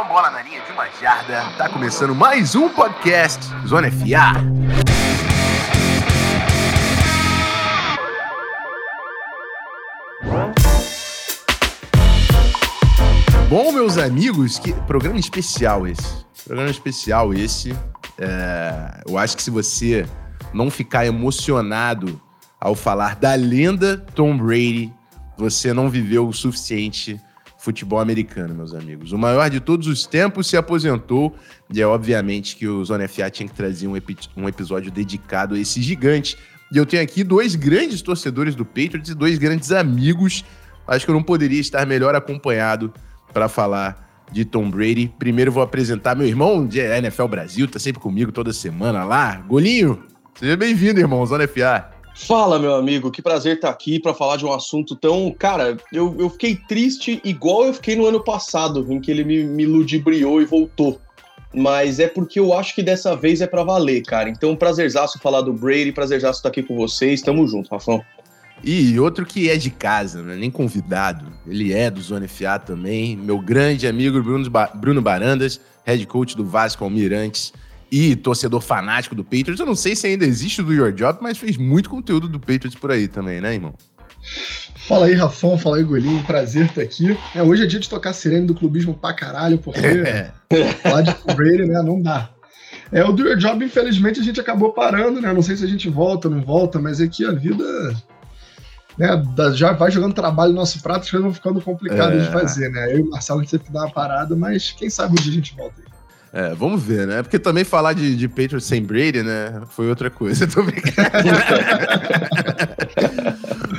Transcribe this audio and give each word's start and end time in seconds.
atenção, 0.00 0.08
bola 0.08 0.30
na 0.30 0.42
linha 0.42 0.60
de 0.62 0.72
uma 0.72 0.86
jarda. 1.00 1.44
Tá 1.56 1.68
começando 1.68 2.14
mais 2.14 2.54
um 2.54 2.68
podcast 2.68 3.44
Zona 3.66 3.90
FA. 3.90 4.40
Bom, 13.48 13.72
meus 13.72 13.98
amigos, 13.98 14.58
que 14.58 14.72
programa 14.72 15.18
especial 15.18 15.86
esse. 15.86 16.24
Programa 16.44 16.70
especial 16.70 17.34
esse. 17.34 17.76
É, 18.18 19.02
eu 19.06 19.18
acho 19.18 19.36
que 19.36 19.42
se 19.42 19.50
você 19.50 20.06
não 20.52 20.70
ficar 20.70 21.06
emocionado 21.06 22.20
ao 22.60 22.74
falar 22.74 23.16
da 23.16 23.34
lenda 23.34 23.96
Tom 24.14 24.36
Brady, 24.36 24.92
você 25.36 25.72
não 25.72 25.88
viveu 25.88 26.28
o 26.28 26.32
suficiente 26.32 27.20
futebol 27.60 28.00
americano, 28.00 28.54
meus 28.54 28.74
amigos. 28.74 29.12
O 29.12 29.18
maior 29.18 29.50
de 29.50 29.60
todos 29.60 29.86
os 29.86 30.06
tempos 30.06 30.46
se 30.46 30.56
aposentou 30.56 31.36
e 31.72 31.80
é 31.80 31.86
obviamente 31.86 32.56
que 32.56 32.66
o 32.66 32.82
Zona 32.84 33.06
FA 33.06 33.30
tinha 33.30 33.48
que 33.48 33.54
trazer 33.54 33.86
um, 33.86 33.96
epi 33.96 34.16
um 34.36 34.48
episódio 34.48 34.90
dedicado 34.90 35.54
a 35.54 35.58
esse 35.58 35.82
gigante. 35.82 36.38
E 36.72 36.78
eu 36.78 36.86
tenho 36.86 37.02
aqui 37.02 37.22
dois 37.22 37.54
grandes 37.54 38.00
torcedores 38.00 38.54
do 38.54 38.64
Patriots 38.64 39.10
e 39.10 39.14
dois 39.14 39.38
grandes 39.38 39.70
amigos. 39.72 40.42
Acho 40.86 41.04
que 41.04 41.10
eu 41.10 41.14
não 41.14 41.22
poderia 41.22 41.60
estar 41.60 41.86
melhor 41.86 42.14
acompanhado 42.14 42.92
para 43.32 43.46
falar 43.48 44.24
de 44.32 44.44
Tom 44.44 44.70
Brady. 44.70 45.12
Primeiro 45.18 45.52
vou 45.52 45.62
apresentar 45.62 46.16
meu 46.16 46.26
irmão 46.26 46.66
de 46.66 46.80
NFL 46.80 47.26
Brasil, 47.26 47.68
tá 47.68 47.78
sempre 47.78 48.00
comigo 48.00 48.32
toda 48.32 48.52
semana 48.54 49.04
lá. 49.04 49.36
Golinho, 49.36 50.02
seja 50.34 50.56
bem-vindo, 50.56 50.98
irmão, 50.98 51.24
Zona 51.26 51.46
FA. 51.46 51.99
Fala, 52.26 52.58
meu 52.58 52.74
amigo, 52.74 53.10
que 53.10 53.22
prazer 53.22 53.56
estar 53.56 53.70
aqui 53.70 53.98
para 53.98 54.12
falar 54.12 54.36
de 54.36 54.44
um 54.44 54.52
assunto 54.52 54.94
tão. 54.94 55.34
Cara, 55.36 55.78
eu, 55.90 56.14
eu 56.18 56.28
fiquei 56.28 56.54
triste 56.54 57.18
igual 57.24 57.64
eu 57.64 57.74
fiquei 57.74 57.96
no 57.96 58.04
ano 58.04 58.22
passado, 58.22 58.86
em 58.92 59.00
que 59.00 59.10
ele 59.10 59.24
me, 59.24 59.42
me 59.42 59.64
ludibriou 59.64 60.40
e 60.40 60.44
voltou. 60.44 61.00
Mas 61.52 61.98
é 61.98 62.06
porque 62.06 62.38
eu 62.38 62.52
acho 62.52 62.74
que 62.74 62.82
dessa 62.82 63.16
vez 63.16 63.40
é 63.40 63.46
para 63.46 63.64
valer, 63.64 64.02
cara. 64.02 64.28
Então, 64.28 64.54
prazerzaço 64.54 65.18
falar 65.18 65.40
do 65.40 65.52
Brady, 65.52 65.92
prazerzaço 65.92 66.40
estar 66.40 66.50
aqui 66.50 66.62
com 66.62 66.76
vocês. 66.76 67.22
Tamo 67.22 67.48
junto, 67.48 67.70
Rafão. 67.70 68.04
E 68.62 69.00
outro 69.00 69.24
que 69.24 69.48
é 69.48 69.56
de 69.56 69.70
casa, 69.70 70.22
né? 70.22 70.36
nem 70.36 70.50
convidado. 70.50 71.26
Ele 71.46 71.72
é 71.72 71.90
do 71.90 72.02
Zona 72.02 72.28
FA 72.28 72.58
também. 72.58 73.16
Meu 73.16 73.38
grande 73.38 73.86
amigo 73.88 74.22
Bruno, 74.22 74.48
ba 74.50 74.70
Bruno 74.74 75.00
Barandas, 75.00 75.58
head 75.84 76.06
coach 76.06 76.36
do 76.36 76.44
Vasco 76.44 76.84
Almirantes 76.84 77.50
e 77.90 78.14
torcedor 78.14 78.60
fanático 78.60 79.14
do 79.14 79.24
Patriots. 79.24 79.58
Eu 79.58 79.66
não 79.66 79.74
sei 79.74 79.96
se 79.96 80.06
ainda 80.06 80.24
existe 80.24 80.62
do 80.62 80.72
Your 80.72 80.92
Job, 80.92 81.18
mas 81.20 81.38
fez 81.38 81.56
muito 81.56 81.90
conteúdo 81.90 82.28
do 82.28 82.38
Patriots 82.38 82.74
por 82.74 82.90
aí 82.90 83.08
também, 83.08 83.40
né, 83.40 83.54
irmão? 83.54 83.74
Fala 84.86 85.06
aí, 85.06 85.14
Rafão, 85.14 85.58
fala 85.58 85.78
aí, 85.78 85.84
Golinho, 85.84 86.22
prazer 86.24 86.66
estar 86.66 86.82
aqui. 86.82 87.16
É, 87.34 87.42
hoje 87.42 87.64
é 87.64 87.66
dia 87.66 87.80
de 87.80 87.88
tocar 87.88 88.12
sirene 88.12 88.46
do 88.46 88.54
clubismo 88.54 88.94
pra 88.94 89.12
caralho, 89.12 89.58
porque 89.58 89.80
é. 89.80 90.32
falar 90.82 91.02
de 91.02 91.14
Brady, 91.34 91.66
né, 91.66 91.82
não 91.82 92.00
dá. 92.00 92.30
É, 92.92 93.04
o 93.04 93.12
Do 93.12 93.22
Your 93.22 93.36
Job, 93.36 93.64
infelizmente, 93.64 94.20
a 94.20 94.22
gente 94.22 94.40
acabou 94.40 94.72
parando, 94.72 95.20
né? 95.20 95.32
Não 95.32 95.42
sei 95.42 95.56
se 95.56 95.64
a 95.64 95.68
gente 95.68 95.88
volta 95.88 96.28
ou 96.28 96.34
não 96.34 96.42
volta, 96.42 96.80
mas 96.80 97.00
é 97.00 97.06
que 97.06 97.24
a 97.24 97.30
vida 97.30 97.64
né, 98.98 99.22
já 99.54 99.72
vai 99.72 99.90
jogando 99.90 100.12
trabalho 100.12 100.52
no 100.52 100.58
nosso 100.58 100.82
prato, 100.82 101.02
as 101.02 101.10
coisas 101.10 101.24
vão 101.24 101.32
ficando 101.32 101.60
complicadas 101.60 102.22
é. 102.22 102.26
de 102.26 102.32
fazer, 102.32 102.68
né? 102.70 102.92
Eu 102.92 102.98
e 102.98 103.02
o 103.02 103.10
Marcelo 103.10 103.40
a 103.40 103.42
gente 103.44 103.58
que 103.60 103.72
dar 103.72 103.84
uma 103.84 103.90
parada, 103.92 104.34
mas 104.34 104.72
quem 104.72 104.90
sabe 104.90 105.12
um 105.12 105.22
dia 105.22 105.30
a 105.30 105.34
gente 105.34 105.54
volta 105.56 105.80
aí. 105.80 105.89
É, 106.32 106.54
vamos 106.54 106.82
ver, 106.82 107.06
né? 107.06 107.22
Porque 107.22 107.38
também 107.38 107.64
falar 107.64 107.92
de, 107.92 108.14
de 108.14 108.28
Patriots 108.28 108.64
sem 108.64 108.82
Brady, 108.82 109.22
né? 109.22 109.62
Foi 109.70 109.88
outra 109.88 110.08
coisa. 110.08 110.46
Tô 110.48 110.62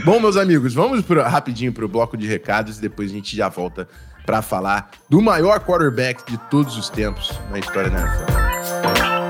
Bom, 0.03 0.19
meus 0.19 0.35
amigos, 0.35 0.73
vamos 0.73 1.01
pro, 1.01 1.21
rapidinho 1.21 1.71
pro 1.71 1.87
bloco 1.87 2.17
de 2.17 2.27
recados 2.27 2.77
e 2.77 2.81
depois 2.81 3.09
a 3.09 3.13
gente 3.13 3.35
já 3.35 3.47
volta 3.47 3.87
para 4.25 4.41
falar 4.41 4.91
do 5.09 5.21
maior 5.21 5.59
quarterback 5.61 6.29
de 6.29 6.37
todos 6.49 6.77
os 6.77 6.89
tempos 6.89 7.39
na 7.49 7.59
história 7.59 7.89
da 7.89 8.01
NFL. 8.01 9.20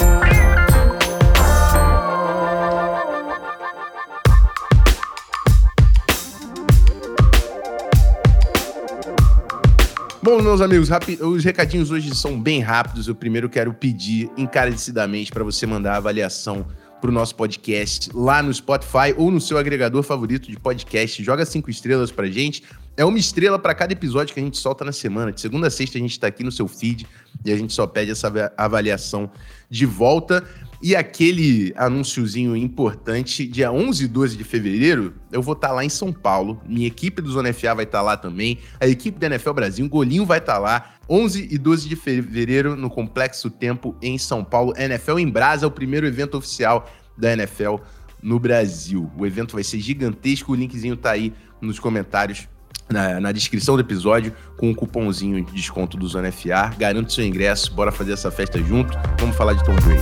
Bom, 10.23 10.39
meus 10.39 10.61
amigos, 10.61 10.87
os 11.19 11.43
recadinhos 11.43 11.89
hoje 11.89 12.13
são 12.13 12.39
bem 12.39 12.59
rápidos. 12.59 13.07
Eu 13.07 13.15
primeiro 13.15 13.49
quero 13.49 13.73
pedir 13.73 14.29
encarecidamente 14.37 15.31
para 15.31 15.43
você 15.43 15.65
mandar 15.65 15.93
a 15.93 15.97
avaliação 15.97 16.67
para 17.01 17.09
o 17.09 17.13
nosso 17.13 17.33
podcast 17.35 18.11
lá 18.13 18.43
no 18.43 18.53
Spotify 18.53 19.15
ou 19.17 19.31
no 19.31 19.41
seu 19.41 19.57
agregador 19.57 20.03
favorito 20.03 20.47
de 20.47 20.59
podcast. 20.59 21.23
Joga 21.23 21.43
cinco 21.43 21.71
estrelas 21.71 22.11
para 22.11 22.27
gente. 22.27 22.61
É 22.97 23.05
uma 23.05 23.17
estrela 23.17 23.57
para 23.57 23.73
cada 23.73 23.93
episódio 23.93 24.33
que 24.33 24.39
a 24.39 24.43
gente 24.43 24.57
solta 24.57 24.83
na 24.83 24.91
semana. 24.91 25.31
De 25.31 25.39
segunda 25.39 25.67
a 25.67 25.69
sexta 25.69 25.97
a 25.97 26.01
gente 26.01 26.11
está 26.11 26.27
aqui 26.27 26.43
no 26.43 26.51
seu 26.51 26.67
feed 26.67 27.07
e 27.45 27.51
a 27.51 27.55
gente 27.55 27.71
só 27.71 27.87
pede 27.87 28.11
essa 28.11 28.31
avaliação 28.57 29.31
de 29.69 29.85
volta. 29.85 30.45
E 30.83 30.95
aquele 30.95 31.73
anúnciozinho 31.77 32.55
importante, 32.55 33.47
dia 33.47 33.71
11 33.71 34.03
e 34.03 34.07
12 34.07 34.35
de 34.35 34.43
fevereiro, 34.43 35.13
eu 35.31 35.41
vou 35.41 35.53
estar 35.53 35.69
tá 35.69 35.73
lá 35.75 35.85
em 35.85 35.89
São 35.89 36.11
Paulo. 36.11 36.61
Minha 36.67 36.87
equipe 36.87 37.21
do 37.21 37.31
Zona 37.31 37.53
FA 37.53 37.75
vai 37.75 37.85
estar 37.85 37.99
tá 37.99 38.01
lá 38.01 38.17
também. 38.17 38.57
A 38.79 38.87
equipe 38.87 39.17
da 39.17 39.27
NFL 39.27 39.53
Brasil, 39.53 39.87
Golinho 39.87 40.25
vai 40.25 40.39
estar 40.39 40.53
tá 40.53 40.59
lá. 40.59 40.93
11 41.09 41.47
e 41.49 41.57
12 41.57 41.87
de 41.87 41.95
fevereiro 41.95 42.75
no 42.75 42.89
Complexo 42.89 43.49
Tempo 43.49 43.95
em 44.01 44.17
São 44.17 44.43
Paulo. 44.43 44.73
NFL 44.75 45.19
em 45.19 45.29
Brasa, 45.29 45.65
o 45.65 45.71
primeiro 45.71 46.05
evento 46.07 46.37
oficial 46.37 46.89
da 47.17 47.31
NFL 47.31 47.75
no 48.21 48.37
Brasil. 48.37 49.09
O 49.17 49.25
evento 49.25 49.53
vai 49.53 49.63
ser 49.63 49.79
gigantesco, 49.79 50.51
o 50.51 50.55
linkzinho 50.55 50.97
tá 50.97 51.11
aí 51.11 51.33
nos 51.61 51.79
comentários 51.79 52.47
na, 52.89 53.19
na, 53.19 53.31
descrição 53.31 53.75
do 53.75 53.81
episódio 53.81 54.33
com 54.57 54.69
um 54.69 54.73
cupomzinho 54.73 55.43
de 55.43 55.51
desconto 55.53 55.97
do 55.97 56.07
Zona 56.07 56.31
FA. 56.31 56.73
Garante 56.77 57.13
seu 57.13 57.25
ingresso, 57.25 57.73
bora 57.73 57.91
fazer 57.91 58.13
essa 58.13 58.29
festa 58.29 58.61
junto. 58.61 58.97
Vamos 59.19 59.35
falar 59.35 59.53
de 59.53 59.63
Tom 59.63 59.75
Brady. 59.75 60.01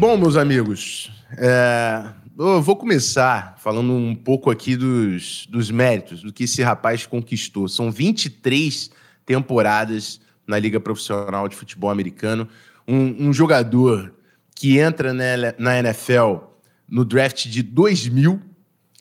Bom, 0.00 0.16
meus 0.16 0.34
amigos, 0.34 1.12
é, 1.36 2.02
eu 2.38 2.62
vou 2.62 2.74
começar 2.74 3.56
falando 3.58 3.92
um 3.92 4.14
pouco 4.14 4.50
aqui 4.50 4.74
dos, 4.74 5.46
dos 5.50 5.70
méritos, 5.70 6.22
do 6.22 6.32
que 6.32 6.44
esse 6.44 6.62
rapaz 6.62 7.04
conquistou. 7.04 7.68
São 7.68 7.92
23 7.92 8.90
temporadas 9.26 10.18
na 10.46 10.58
Liga 10.58 10.80
Profissional 10.80 11.48
de 11.48 11.56
Futebol 11.56 11.90
Americano. 11.90 12.48
Um, 12.86 13.28
um 13.28 13.32
jogador 13.32 14.14
que 14.54 14.78
entra 14.78 15.14
né, 15.14 15.54
na 15.58 15.78
NFL 15.78 16.36
no 16.88 17.04
draft 17.04 17.46
de 17.46 17.62
2000, 17.62 18.40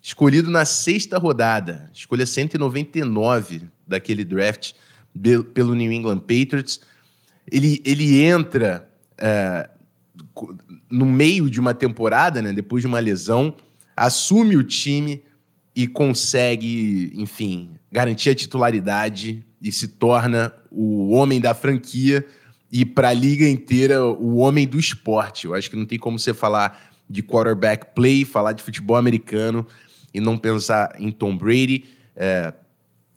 escolhido 0.01 0.49
na 0.49 0.63
sexta 0.63 1.17
rodada, 1.17 1.89
escolha 1.93 2.25
199 2.25 3.63
daquele 3.87 4.23
draft 4.23 4.73
pelo 5.53 5.75
New 5.75 5.91
England 5.91 6.19
Patriots. 6.19 6.79
Ele, 7.51 7.81
ele 7.83 8.21
entra 8.21 8.87
é, 9.17 9.69
no 10.89 11.05
meio 11.05 11.49
de 11.49 11.59
uma 11.59 11.73
temporada, 11.73 12.41
né, 12.41 12.53
depois 12.53 12.81
de 12.81 12.87
uma 12.87 12.99
lesão, 12.99 13.55
assume 13.95 14.55
o 14.55 14.63
time 14.63 15.23
e 15.75 15.87
consegue, 15.87 17.11
enfim, 17.15 17.71
garantir 17.91 18.29
a 18.29 18.35
titularidade 18.35 19.45
e 19.61 19.71
se 19.71 19.87
torna 19.87 20.53
o 20.71 21.09
homem 21.11 21.39
da 21.39 21.53
franquia 21.53 22.25
e 22.71 22.85
para 22.85 23.09
a 23.09 23.13
liga 23.13 23.47
inteira 23.47 24.05
o 24.05 24.37
homem 24.37 24.67
do 24.67 24.79
esporte. 24.79 25.45
Eu 25.45 25.53
acho 25.53 25.69
que 25.69 25.75
não 25.75 25.85
tem 25.85 25.97
como 25.97 26.19
você 26.19 26.33
falar 26.33 26.91
de 27.09 27.23
quarterback 27.23 27.93
play, 27.95 28.23
falar 28.23 28.53
de 28.53 28.63
futebol 28.63 28.95
americano 28.95 29.65
e 30.13 30.19
não 30.19 30.37
pensar 30.37 30.95
em 30.99 31.11
Tom 31.11 31.35
Brady, 31.35 31.85
é, 32.15 32.53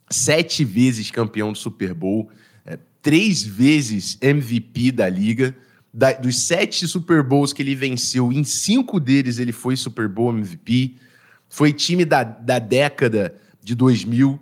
sete 0.09 0.63
vezes 0.65 1.11
campeão 1.11 1.51
do 1.51 1.57
Super 1.57 1.93
Bowl, 1.93 2.29
é, 2.65 2.77
três 3.01 3.43
vezes 3.43 4.17
MVP 4.21 4.91
da 4.91 5.07
liga 5.07 5.55
da, 5.93 6.11
dos 6.11 6.41
sete 6.41 6.87
Super 6.87 7.21
Bowls 7.21 7.53
que 7.53 7.61
ele 7.61 7.75
venceu, 7.75 8.31
em 8.31 8.43
cinco 8.43 8.99
deles 8.99 9.37
ele 9.37 9.51
foi 9.51 9.75
Super 9.75 10.07
Bowl 10.07 10.31
MVP. 10.31 10.95
Foi 11.47 11.71
time 11.71 12.03
da, 12.03 12.23
da 12.23 12.57
década 12.57 13.35
de 13.61 13.75
2000, 13.75 14.39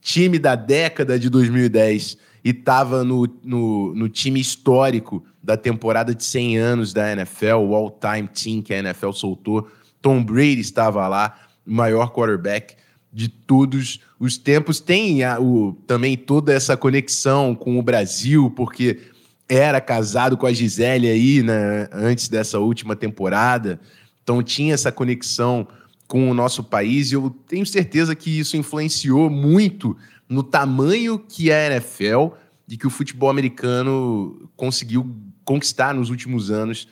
time 0.00 0.38
da 0.38 0.54
década 0.54 1.18
de 1.18 1.28
2010 1.28 2.16
e 2.44 2.50
estava 2.50 3.04
no, 3.04 3.28
no, 3.42 3.94
no, 3.94 4.08
time 4.08 4.40
histórico 4.40 5.24
da 5.42 5.56
temporada 5.56 6.14
de 6.14 6.24
100 6.24 6.58
anos 6.58 6.92
da 6.92 7.12
NFL, 7.12 7.56
o 7.56 7.74
all-time 7.74 8.28
team 8.28 8.62
que 8.62 8.72
a 8.72 8.78
NFL 8.78 9.12
soltou. 9.12 9.68
Tom 10.00 10.22
Brady 10.22 10.60
estava 10.60 11.06
lá, 11.06 11.38
o 11.66 11.72
maior 11.72 12.12
quarterback 12.12 12.74
de 13.12 13.28
todos 13.28 14.00
os 14.18 14.38
tempos. 14.38 14.80
Tem 14.80 15.22
a, 15.22 15.38
o, 15.38 15.74
também 15.86 16.16
toda 16.16 16.52
essa 16.52 16.76
conexão 16.76 17.54
com 17.54 17.78
o 17.78 17.82
Brasil, 17.82 18.50
porque 18.50 19.00
era 19.48 19.80
casado 19.80 20.36
com 20.36 20.46
a 20.46 20.52
Gisele 20.52 21.08
aí, 21.08 21.42
né, 21.42 21.88
antes 21.92 22.28
dessa 22.28 22.58
última 22.58 22.94
temporada. 22.94 23.80
Então 24.22 24.42
tinha 24.42 24.72
essa 24.72 24.92
conexão 24.92 25.66
com 26.10 26.28
o 26.28 26.34
nosso 26.34 26.64
país 26.64 27.12
e 27.12 27.14
eu 27.14 27.30
tenho 27.46 27.64
certeza 27.64 28.16
que 28.16 28.40
isso 28.40 28.56
influenciou 28.56 29.30
muito 29.30 29.96
no 30.28 30.42
tamanho 30.42 31.20
que 31.20 31.52
a 31.52 31.66
NFL 31.68 32.34
e 32.68 32.76
que 32.76 32.84
o 32.84 32.90
futebol 32.90 33.30
americano 33.30 34.50
conseguiu 34.56 35.08
conquistar 35.44 35.94
nos 35.94 36.10
últimos 36.10 36.50
anos 36.50 36.88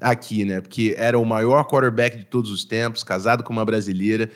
aqui, 0.00 0.46
né? 0.46 0.62
Porque 0.62 0.94
era 0.96 1.18
o 1.18 1.24
maior 1.26 1.64
quarterback 1.64 2.16
de 2.16 2.24
todos 2.24 2.50
os 2.50 2.64
tempos, 2.64 3.04
casado 3.04 3.44
com 3.44 3.52
uma 3.52 3.64
brasileira, 3.66 4.30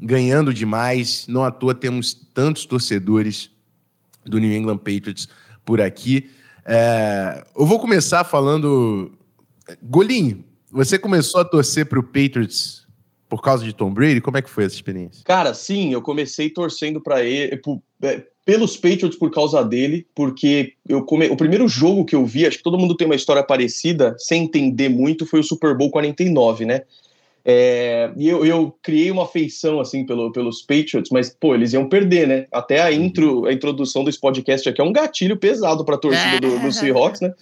ganhando 0.00 0.54
demais. 0.54 1.26
Não 1.26 1.42
à 1.42 1.50
toa 1.50 1.74
temos 1.74 2.14
tantos 2.32 2.66
torcedores 2.66 3.50
do 4.24 4.38
New 4.38 4.52
England 4.52 4.78
Patriots 4.78 5.28
por 5.64 5.80
aqui. 5.80 6.30
É, 6.64 7.44
eu 7.58 7.66
vou 7.66 7.80
começar 7.80 8.22
falando. 8.22 9.10
Golinho, 9.82 10.44
você 10.70 10.96
começou 10.96 11.40
a 11.40 11.44
torcer 11.44 11.86
para 11.86 11.98
o 11.98 12.04
Patriots 12.04 12.88
por 13.30 13.40
causa 13.40 13.64
de 13.64 13.72
Tom 13.72 13.94
Brady? 13.94 14.20
Como 14.20 14.36
é 14.36 14.42
que 14.42 14.50
foi 14.50 14.64
essa 14.64 14.74
experiência? 14.74 15.22
Cara, 15.24 15.54
sim, 15.54 15.92
eu 15.92 16.02
comecei 16.02 16.50
torcendo 16.50 17.00
para 17.00 17.22
ele, 17.22 17.56
por, 17.56 17.80
é, 18.02 18.24
pelos 18.44 18.76
Patriots 18.76 19.16
por 19.16 19.30
causa 19.30 19.62
dele, 19.62 20.04
porque 20.14 20.74
eu 20.86 21.04
come... 21.04 21.28
o 21.28 21.36
primeiro 21.36 21.68
jogo 21.68 22.04
que 22.04 22.16
eu 22.16 22.26
vi, 22.26 22.44
acho 22.44 22.58
que 22.58 22.64
todo 22.64 22.78
mundo 22.78 22.96
tem 22.96 23.06
uma 23.06 23.14
história 23.14 23.42
parecida, 23.42 24.16
sem 24.18 24.42
entender 24.42 24.88
muito, 24.88 25.24
foi 25.24 25.38
o 25.38 25.44
Super 25.44 25.76
Bowl 25.76 25.90
49, 25.90 26.66
né? 26.66 26.82
É, 27.44 28.12
e 28.16 28.28
eu, 28.28 28.44
eu, 28.44 28.74
criei 28.82 29.10
uma 29.10 29.24
afeição 29.24 29.80
assim 29.80 30.04
pelo, 30.04 30.30
pelos 30.30 30.60
Patriots, 30.62 31.10
mas 31.10 31.30
pô, 31.30 31.54
eles 31.54 31.72
iam 31.72 31.88
perder, 31.88 32.28
né? 32.28 32.46
Até 32.52 32.80
a 32.80 32.92
intro, 32.92 33.46
a 33.46 33.52
introdução 33.52 34.04
desse 34.04 34.20
podcast 34.20 34.68
aqui 34.68 34.80
é 34.80 34.84
um 34.84 34.92
gatilho 34.92 35.36
pesado 35.36 35.84
para 35.84 35.94
a 35.94 35.98
torcida 35.98 36.40
do, 36.40 36.58
do, 36.58 36.72
Seahawks, 36.72 37.20
né? 37.20 37.32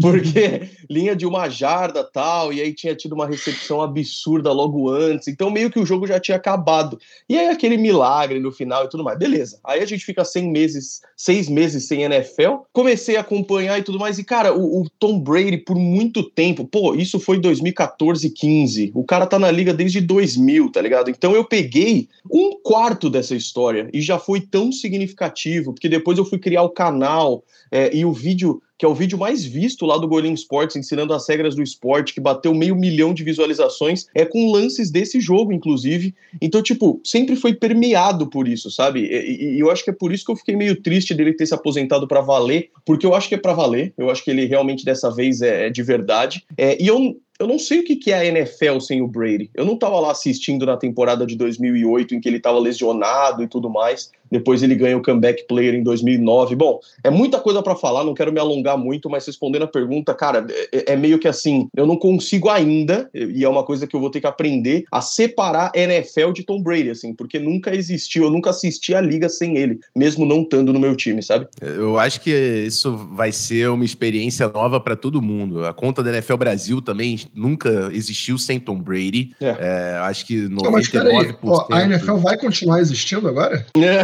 Porque 0.00 0.68
linha 0.88 1.14
de 1.14 1.26
uma 1.26 1.48
jarda 1.48 2.02
tal, 2.02 2.52
e 2.52 2.60
aí 2.60 2.72
tinha 2.72 2.94
tido 2.94 3.14
uma 3.14 3.26
recepção 3.26 3.82
absurda 3.82 4.52
logo 4.52 4.88
antes, 4.88 5.28
então 5.28 5.50
meio 5.50 5.70
que 5.70 5.78
o 5.78 5.86
jogo 5.86 6.06
já 6.06 6.18
tinha 6.18 6.36
acabado. 6.36 6.98
E 7.28 7.38
aí 7.38 7.48
aquele 7.48 7.76
milagre 7.76 8.40
no 8.40 8.50
final 8.50 8.84
e 8.84 8.88
tudo 8.88 9.04
mais, 9.04 9.18
beleza. 9.18 9.60
Aí 9.64 9.82
a 9.82 9.86
gente 9.86 10.04
fica 10.04 10.24
100 10.24 10.50
meses, 10.50 11.02
seis 11.16 11.48
meses 11.48 11.86
sem 11.86 12.02
NFL. 12.02 12.62
Comecei 12.72 13.16
a 13.16 13.20
acompanhar 13.20 13.78
e 13.78 13.82
tudo 13.82 13.98
mais, 13.98 14.18
e 14.18 14.24
cara, 14.24 14.54
o, 14.54 14.82
o 14.82 14.90
Tom 14.98 15.20
Brady 15.20 15.58
por 15.58 15.76
muito 15.76 16.22
tempo, 16.22 16.66
pô, 16.66 16.94
isso 16.94 17.20
foi 17.20 17.38
2014, 17.38 18.30
15. 18.30 18.92
O 18.94 19.04
cara 19.04 19.26
tá 19.26 19.38
na 19.42 19.50
liga 19.50 19.74
desde 19.74 20.00
2000, 20.00 20.70
tá 20.70 20.80
ligado? 20.80 21.10
Então 21.10 21.34
eu 21.34 21.44
peguei 21.44 22.08
um 22.30 22.58
quarto 22.62 23.10
dessa 23.10 23.34
história 23.34 23.90
e 23.92 24.00
já 24.00 24.18
foi 24.18 24.40
tão 24.40 24.72
significativo, 24.72 25.72
porque 25.72 25.88
depois 25.88 26.16
eu 26.16 26.24
fui 26.24 26.38
criar 26.38 26.62
o 26.62 26.70
canal 26.70 27.44
é, 27.70 27.94
e 27.94 28.04
o 28.04 28.12
vídeo 28.12 28.62
que 28.82 28.86
é 28.86 28.88
o 28.88 28.96
vídeo 28.96 29.16
mais 29.16 29.44
visto 29.44 29.86
lá 29.86 29.96
do 29.96 30.08
Golim 30.08 30.32
Sports, 30.32 30.74
ensinando 30.74 31.14
as 31.14 31.28
regras 31.28 31.54
do 31.54 31.62
esporte, 31.62 32.12
que 32.12 32.20
bateu 32.20 32.52
meio 32.52 32.74
milhão 32.74 33.14
de 33.14 33.22
visualizações, 33.22 34.06
é 34.12 34.24
com 34.24 34.50
lances 34.50 34.90
desse 34.90 35.20
jogo, 35.20 35.52
inclusive. 35.52 36.12
Então, 36.40 36.60
tipo, 36.60 37.00
sempre 37.04 37.36
foi 37.36 37.54
permeado 37.54 38.26
por 38.26 38.48
isso, 38.48 38.72
sabe? 38.72 39.02
E, 39.02 39.54
e 39.54 39.60
eu 39.60 39.70
acho 39.70 39.84
que 39.84 39.90
é 39.90 39.92
por 39.92 40.12
isso 40.12 40.24
que 40.24 40.32
eu 40.32 40.36
fiquei 40.36 40.56
meio 40.56 40.82
triste 40.82 41.14
dele 41.14 41.32
ter 41.32 41.46
se 41.46 41.54
aposentado 41.54 42.08
para 42.08 42.20
valer, 42.22 42.70
porque 42.84 43.06
eu 43.06 43.14
acho 43.14 43.28
que 43.28 43.36
é 43.36 43.38
para 43.38 43.52
valer, 43.52 43.94
eu 43.96 44.10
acho 44.10 44.24
que 44.24 44.32
ele 44.32 44.46
realmente 44.46 44.84
dessa 44.84 45.12
vez 45.12 45.40
é, 45.42 45.68
é 45.68 45.70
de 45.70 45.84
verdade. 45.84 46.44
É, 46.58 46.76
e 46.82 46.88
eu 46.88 47.16
eu 47.42 47.48
não 47.48 47.58
sei 47.58 47.80
o 47.80 47.84
que 47.84 48.12
é 48.12 48.14
a 48.14 48.24
NFL 48.24 48.78
sem 48.78 49.02
o 49.02 49.08
Brady. 49.08 49.50
Eu 49.52 49.64
não 49.64 49.74
estava 49.74 49.98
lá 49.98 50.12
assistindo 50.12 50.64
na 50.64 50.76
temporada 50.76 51.26
de 51.26 51.34
2008, 51.34 52.14
em 52.14 52.20
que 52.20 52.28
ele 52.28 52.36
estava 52.36 52.56
lesionado 52.58 53.42
e 53.42 53.48
tudo 53.48 53.68
mais. 53.68 54.12
Depois 54.30 54.62
ele 54.62 54.76
ganha 54.76 54.96
o 54.96 55.02
comeback 55.02 55.44
player 55.48 55.74
em 55.74 55.82
2009. 55.82 56.54
Bom, 56.54 56.78
é 57.02 57.10
muita 57.10 57.40
coisa 57.40 57.60
para 57.60 57.74
falar, 57.74 58.04
não 58.04 58.14
quero 58.14 58.32
me 58.32 58.38
alongar 58.38 58.71
muito, 58.76 59.08
mas 59.08 59.26
respondendo 59.26 59.62
a 59.62 59.68
pergunta, 59.68 60.14
cara, 60.14 60.46
é, 60.72 60.92
é, 60.92 60.96
meio 60.96 61.18
que 61.18 61.28
assim, 61.28 61.68
eu 61.76 61.86
não 61.86 61.96
consigo 61.96 62.48
ainda, 62.48 63.08
e 63.14 63.44
é 63.44 63.48
uma 63.48 63.64
coisa 63.64 63.86
que 63.86 63.94
eu 63.94 64.00
vou 64.00 64.10
ter 64.10 64.20
que 64.20 64.26
aprender, 64.26 64.84
a 64.90 65.00
separar 65.00 65.72
NFL 65.74 66.32
de 66.32 66.44
Tom 66.44 66.62
Brady, 66.62 66.90
assim, 66.90 67.14
porque 67.14 67.38
nunca 67.38 67.74
existiu, 67.74 68.24
eu 68.24 68.30
nunca 68.30 68.50
assisti 68.50 68.94
a 68.94 69.00
liga 69.00 69.28
sem 69.28 69.56
ele, 69.56 69.80
mesmo 69.94 70.24
não 70.24 70.42
estando 70.42 70.72
no 70.72 70.80
meu 70.80 70.96
time, 70.96 71.22
sabe? 71.22 71.46
Eu 71.60 71.98
acho 71.98 72.20
que 72.20 72.30
isso 72.30 72.96
vai 73.12 73.32
ser 73.32 73.68
uma 73.70 73.84
experiência 73.84 74.48
nova 74.48 74.80
para 74.80 74.96
todo 74.96 75.22
mundo. 75.22 75.64
A 75.64 75.72
conta 75.72 76.02
da 76.02 76.10
NFL 76.10 76.36
Brasil 76.36 76.82
também 76.82 77.20
nunca 77.34 77.90
existiu 77.92 78.38
sem 78.38 78.58
Tom 78.58 78.80
Brady. 78.80 79.34
É. 79.40 79.56
É, 79.58 79.98
acho 80.02 80.26
que 80.26 80.48
99%. 80.48 80.62
Não, 80.62 80.70
mas 80.72 80.88
peraí, 80.88 81.34
ó, 81.42 81.66
a 81.70 81.82
NFL 81.82 82.16
vai 82.16 82.36
continuar 82.36 82.80
existindo 82.80 83.28
agora? 83.28 83.64
É. 83.76 84.02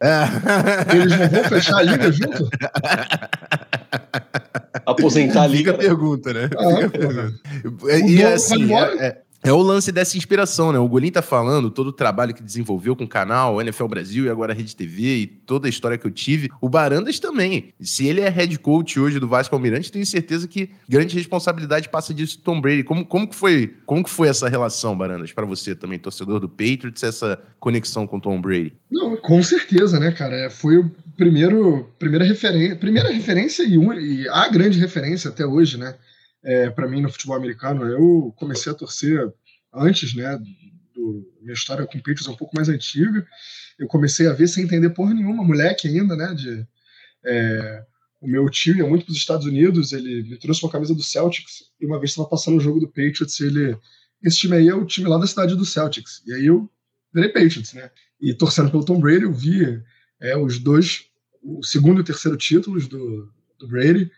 É. 0.00 0.96
Eles 0.96 1.18
não 1.18 1.28
vão 1.28 1.44
fechar 1.44 1.76
a 1.78 1.82
liga 1.82 2.10
junto? 2.10 2.48
Aposentar 4.86 5.42
a 5.42 5.46
liga. 5.46 5.72
Fica 5.72 5.82
a 5.82 5.88
pergunta, 5.88 6.32
né? 6.32 6.50
Ah, 6.56 6.74
Fica 6.74 6.86
a 6.86 6.90
pergunta. 6.90 7.34
E, 8.06 8.22
assim, 8.24 8.74
é, 8.74 9.20
é, 9.42 9.50
o 9.50 9.62
lance 9.62 9.90
dessa 9.90 10.18
inspiração, 10.18 10.70
né? 10.70 10.78
O 10.78 10.86
Golim 10.86 11.10
tá 11.10 11.22
falando 11.22 11.70
todo 11.70 11.86
o 11.88 11.92
trabalho 11.92 12.34
que 12.34 12.42
desenvolveu 12.42 12.94
com 12.94 13.04
o 13.04 13.08
canal, 13.08 13.60
NFL 13.60 13.86
Brasil 13.86 14.26
e 14.26 14.28
agora 14.28 14.52
a 14.52 14.56
Rede 14.56 14.76
TV 14.76 15.16
e 15.16 15.26
toda 15.26 15.66
a 15.66 15.70
história 15.70 15.96
que 15.96 16.06
eu 16.06 16.10
tive. 16.10 16.50
O 16.60 16.68
Barandas 16.68 17.18
também. 17.18 17.72
Se 17.80 18.06
ele 18.06 18.20
é 18.20 18.28
head 18.28 18.58
coach 18.58 19.00
hoje 19.00 19.18
do 19.18 19.26
Vasco 19.26 19.54
Almirante, 19.54 19.90
tenho 19.90 20.04
certeza 20.04 20.46
que 20.46 20.70
grande 20.86 21.16
responsabilidade 21.16 21.88
passa 21.88 22.12
disso 22.12 22.38
Tom 22.44 22.60
Brady. 22.60 22.84
Como, 22.84 23.06
como, 23.06 23.26
que, 23.26 23.34
foi, 23.34 23.74
como 23.86 24.04
que 24.04 24.10
foi 24.10 24.28
essa 24.28 24.46
relação, 24.46 24.96
Barandas, 24.96 25.32
para 25.32 25.46
você 25.46 25.74
também, 25.74 25.98
torcedor 25.98 26.38
do 26.38 26.48
Patriots, 26.48 27.02
essa 27.02 27.42
conexão 27.58 28.06
com 28.06 28.20
Tom 28.20 28.38
Brady? 28.42 28.74
Não, 28.90 29.16
com 29.16 29.42
certeza, 29.42 29.98
né, 29.98 30.12
cara? 30.12 30.36
É, 30.36 30.50
foi 30.50 30.76
o 30.76 30.90
primeiro, 31.16 31.90
primeira 31.98 32.26
referência, 32.26 32.76
primeira 32.76 33.10
referência 33.10 33.62
e, 33.62 33.78
um, 33.78 33.92
e 33.94 34.28
a 34.28 34.48
grande 34.48 34.78
referência 34.78 35.30
até 35.30 35.46
hoje, 35.46 35.78
né? 35.78 35.94
É, 36.42 36.70
para 36.70 36.88
mim 36.88 37.02
no 37.02 37.10
futebol 37.10 37.36
americano. 37.36 37.84
Eu 37.86 38.32
comecei 38.36 38.72
a 38.72 38.74
torcer 38.74 39.32
antes, 39.72 40.14
né? 40.14 40.38
Do, 40.94 41.32
minha 41.40 41.54
história 41.54 41.86
com 41.86 41.98
o 41.98 42.02
Patriots 42.02 42.26
é 42.26 42.30
um 42.30 42.36
pouco 42.36 42.56
mais 42.56 42.68
antiga. 42.68 43.26
Eu 43.78 43.86
comecei 43.86 44.26
a 44.26 44.32
ver 44.32 44.48
sem 44.48 44.64
entender 44.64 44.90
porra 44.90 45.14
nenhuma, 45.14 45.44
moleque 45.44 45.88
ainda, 45.88 46.16
né? 46.16 46.34
De, 46.34 46.66
é, 47.24 47.84
o 48.20 48.28
meu 48.28 48.48
tio 48.50 48.76
ia 48.76 48.86
muito 48.86 49.04
para 49.06 49.12
os 49.12 49.18
Estados 49.18 49.46
Unidos, 49.46 49.92
ele 49.92 50.22
me 50.22 50.38
trouxe 50.38 50.62
uma 50.62 50.70
camisa 50.70 50.94
do 50.94 51.02
Celtics 51.02 51.64
e 51.80 51.86
uma 51.86 51.98
vez 51.98 52.10
estava 52.10 52.28
passando 52.28 52.58
o 52.58 52.60
jogo 52.60 52.78
do 52.78 52.88
Patriots, 52.88 53.40
ele 53.40 53.78
esse 54.22 54.38
time 54.38 54.56
aí 54.56 54.68
é 54.68 54.74
o 54.74 54.84
time 54.84 55.08
lá 55.08 55.16
da 55.16 55.26
cidade 55.26 55.54
do 55.54 55.64
Celtics. 55.64 56.22
E 56.26 56.34
aí 56.34 56.46
eu 56.46 56.70
virei 57.12 57.30
Patriots, 57.30 57.72
né? 57.72 57.90
E 58.20 58.34
torcendo 58.34 58.70
pelo 58.70 58.84
Tom 58.84 59.00
Brady, 59.00 59.22
eu 59.22 59.32
vi 59.32 59.82
é, 60.20 60.36
os 60.36 60.58
dois, 60.58 61.06
o 61.42 61.64
segundo 61.64 61.98
e 61.98 62.00
o 62.02 62.04
terceiro 62.04 62.36
títulos 62.36 62.86
do, 62.86 63.32
do 63.58 63.66
Brady. 63.66 64.10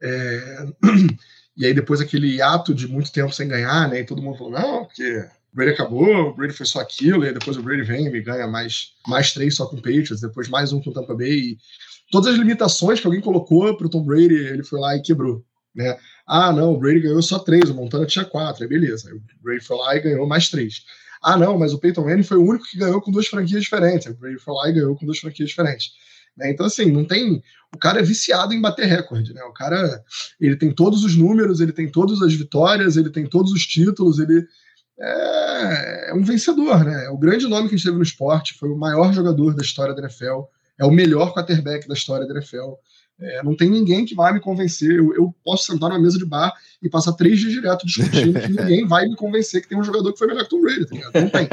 É, 0.00 0.66
E 1.60 1.66
aí 1.66 1.74
depois 1.74 2.00
aquele 2.00 2.36
hiato 2.36 2.74
de 2.74 2.88
muito 2.88 3.12
tempo 3.12 3.34
sem 3.34 3.46
ganhar, 3.46 3.86
né? 3.86 4.00
E 4.00 4.04
todo 4.04 4.22
mundo 4.22 4.38
falou, 4.38 4.52
não, 4.54 4.84
porque 4.86 5.18
o 5.52 5.56
Brady 5.56 5.72
acabou, 5.72 6.28
o 6.28 6.34
Brady 6.34 6.54
foi 6.54 6.64
só 6.64 6.80
aquilo, 6.80 7.22
e 7.22 7.34
depois 7.34 7.54
o 7.58 7.62
Brady 7.62 7.82
vem 7.82 8.06
e 8.06 8.22
ganha 8.22 8.46
mais, 8.46 8.94
mais 9.06 9.34
três 9.34 9.56
só 9.56 9.66
com 9.66 9.76
o 9.76 9.82
Patriots, 9.82 10.22
depois 10.22 10.48
mais 10.48 10.72
um 10.72 10.80
com 10.80 10.88
o 10.88 10.92
Tampa 10.94 11.14
Bay. 11.14 11.28
E 11.30 11.58
todas 12.10 12.32
as 12.32 12.38
limitações 12.38 12.98
que 12.98 13.06
alguém 13.06 13.20
colocou 13.20 13.76
para 13.76 13.86
o 13.86 13.90
Tom 13.90 14.02
Brady, 14.02 14.36
ele 14.36 14.64
foi 14.64 14.80
lá 14.80 14.96
e 14.96 15.02
quebrou. 15.02 15.44
Né? 15.74 15.98
Ah, 16.26 16.50
não, 16.50 16.72
o 16.72 16.78
Brady 16.78 17.00
ganhou 17.00 17.20
só 17.20 17.38
três, 17.38 17.68
o 17.68 17.74
Montana 17.74 18.06
tinha 18.06 18.24
quatro, 18.24 18.62
aí 18.62 18.68
beleza. 18.68 19.14
O 19.14 19.20
Brady 19.42 19.62
foi 19.62 19.76
lá 19.76 19.94
e 19.94 20.00
ganhou 20.00 20.26
mais 20.26 20.48
três. 20.48 20.82
Ah, 21.22 21.36
não, 21.36 21.58
mas 21.58 21.74
o 21.74 21.78
Peyton 21.78 22.06
Manning 22.06 22.22
foi 22.22 22.38
o 22.38 22.42
único 22.42 22.64
que 22.64 22.78
ganhou 22.78 23.02
com 23.02 23.10
duas 23.10 23.26
franquias 23.26 23.60
diferentes. 23.60 24.06
O 24.06 24.14
Brady 24.14 24.38
foi 24.38 24.54
lá 24.54 24.70
e 24.70 24.72
ganhou 24.72 24.96
com 24.96 25.04
duas 25.04 25.18
franquias 25.18 25.50
diferentes. 25.50 25.92
Né? 26.36 26.50
Então, 26.50 26.66
assim, 26.66 26.90
não 26.90 27.04
tem. 27.04 27.42
O 27.74 27.78
cara 27.78 28.00
é 28.00 28.02
viciado 28.02 28.52
em 28.52 28.60
bater 28.60 28.86
recorde, 28.86 29.32
né? 29.32 29.42
O 29.44 29.52
cara 29.52 30.02
ele 30.40 30.56
tem 30.56 30.72
todos 30.72 31.04
os 31.04 31.16
números, 31.16 31.60
ele 31.60 31.72
tem 31.72 31.88
todas 31.88 32.20
as 32.22 32.34
vitórias, 32.34 32.96
ele 32.96 33.10
tem 33.10 33.26
todos 33.26 33.52
os 33.52 33.64
títulos, 33.66 34.18
ele 34.18 34.44
é, 34.98 36.10
é 36.10 36.14
um 36.14 36.22
vencedor, 36.22 36.84
né? 36.84 37.06
É 37.06 37.10
o 37.10 37.18
grande 37.18 37.46
nome 37.46 37.68
que 37.68 37.74
a 37.74 37.78
gente 37.78 37.86
teve 37.86 37.96
no 37.96 38.02
esporte, 38.02 38.54
foi 38.54 38.68
o 38.68 38.76
maior 38.76 39.12
jogador 39.12 39.54
da 39.54 39.62
história 39.62 39.94
da 39.94 40.02
NFL, 40.02 40.42
é 40.78 40.84
o 40.84 40.90
melhor 40.90 41.32
quarterback 41.32 41.86
da 41.86 41.94
história 41.94 42.26
da 42.26 42.34
NFL. 42.34 42.74
É, 43.22 43.42
não 43.42 43.54
tem 43.54 43.68
ninguém 43.68 44.04
que 44.04 44.14
vai 44.14 44.32
me 44.32 44.40
convencer. 44.40 44.96
Eu, 44.96 45.14
eu, 45.14 45.34
posso 45.44 45.64
sentar 45.64 45.90
numa 45.90 46.00
mesa 46.00 46.18
de 46.18 46.24
bar 46.24 46.52
e 46.82 46.88
passar 46.88 47.12
três 47.12 47.38
dias 47.38 47.52
direto 47.52 47.86
discutindo 47.86 48.40
que 48.40 48.48
ninguém 48.52 48.86
vai 48.86 49.06
me 49.06 49.14
convencer 49.14 49.60
que 49.60 49.68
tem 49.68 49.78
um 49.78 49.84
jogador 49.84 50.12
que 50.12 50.18
foi 50.18 50.26
melhor 50.26 50.46
que 50.46 50.54
o 50.54 50.58
Tom 50.58 50.62
Brady. 50.62 50.86
Tá 50.86 51.20
não 51.20 51.28
tem. 51.28 51.48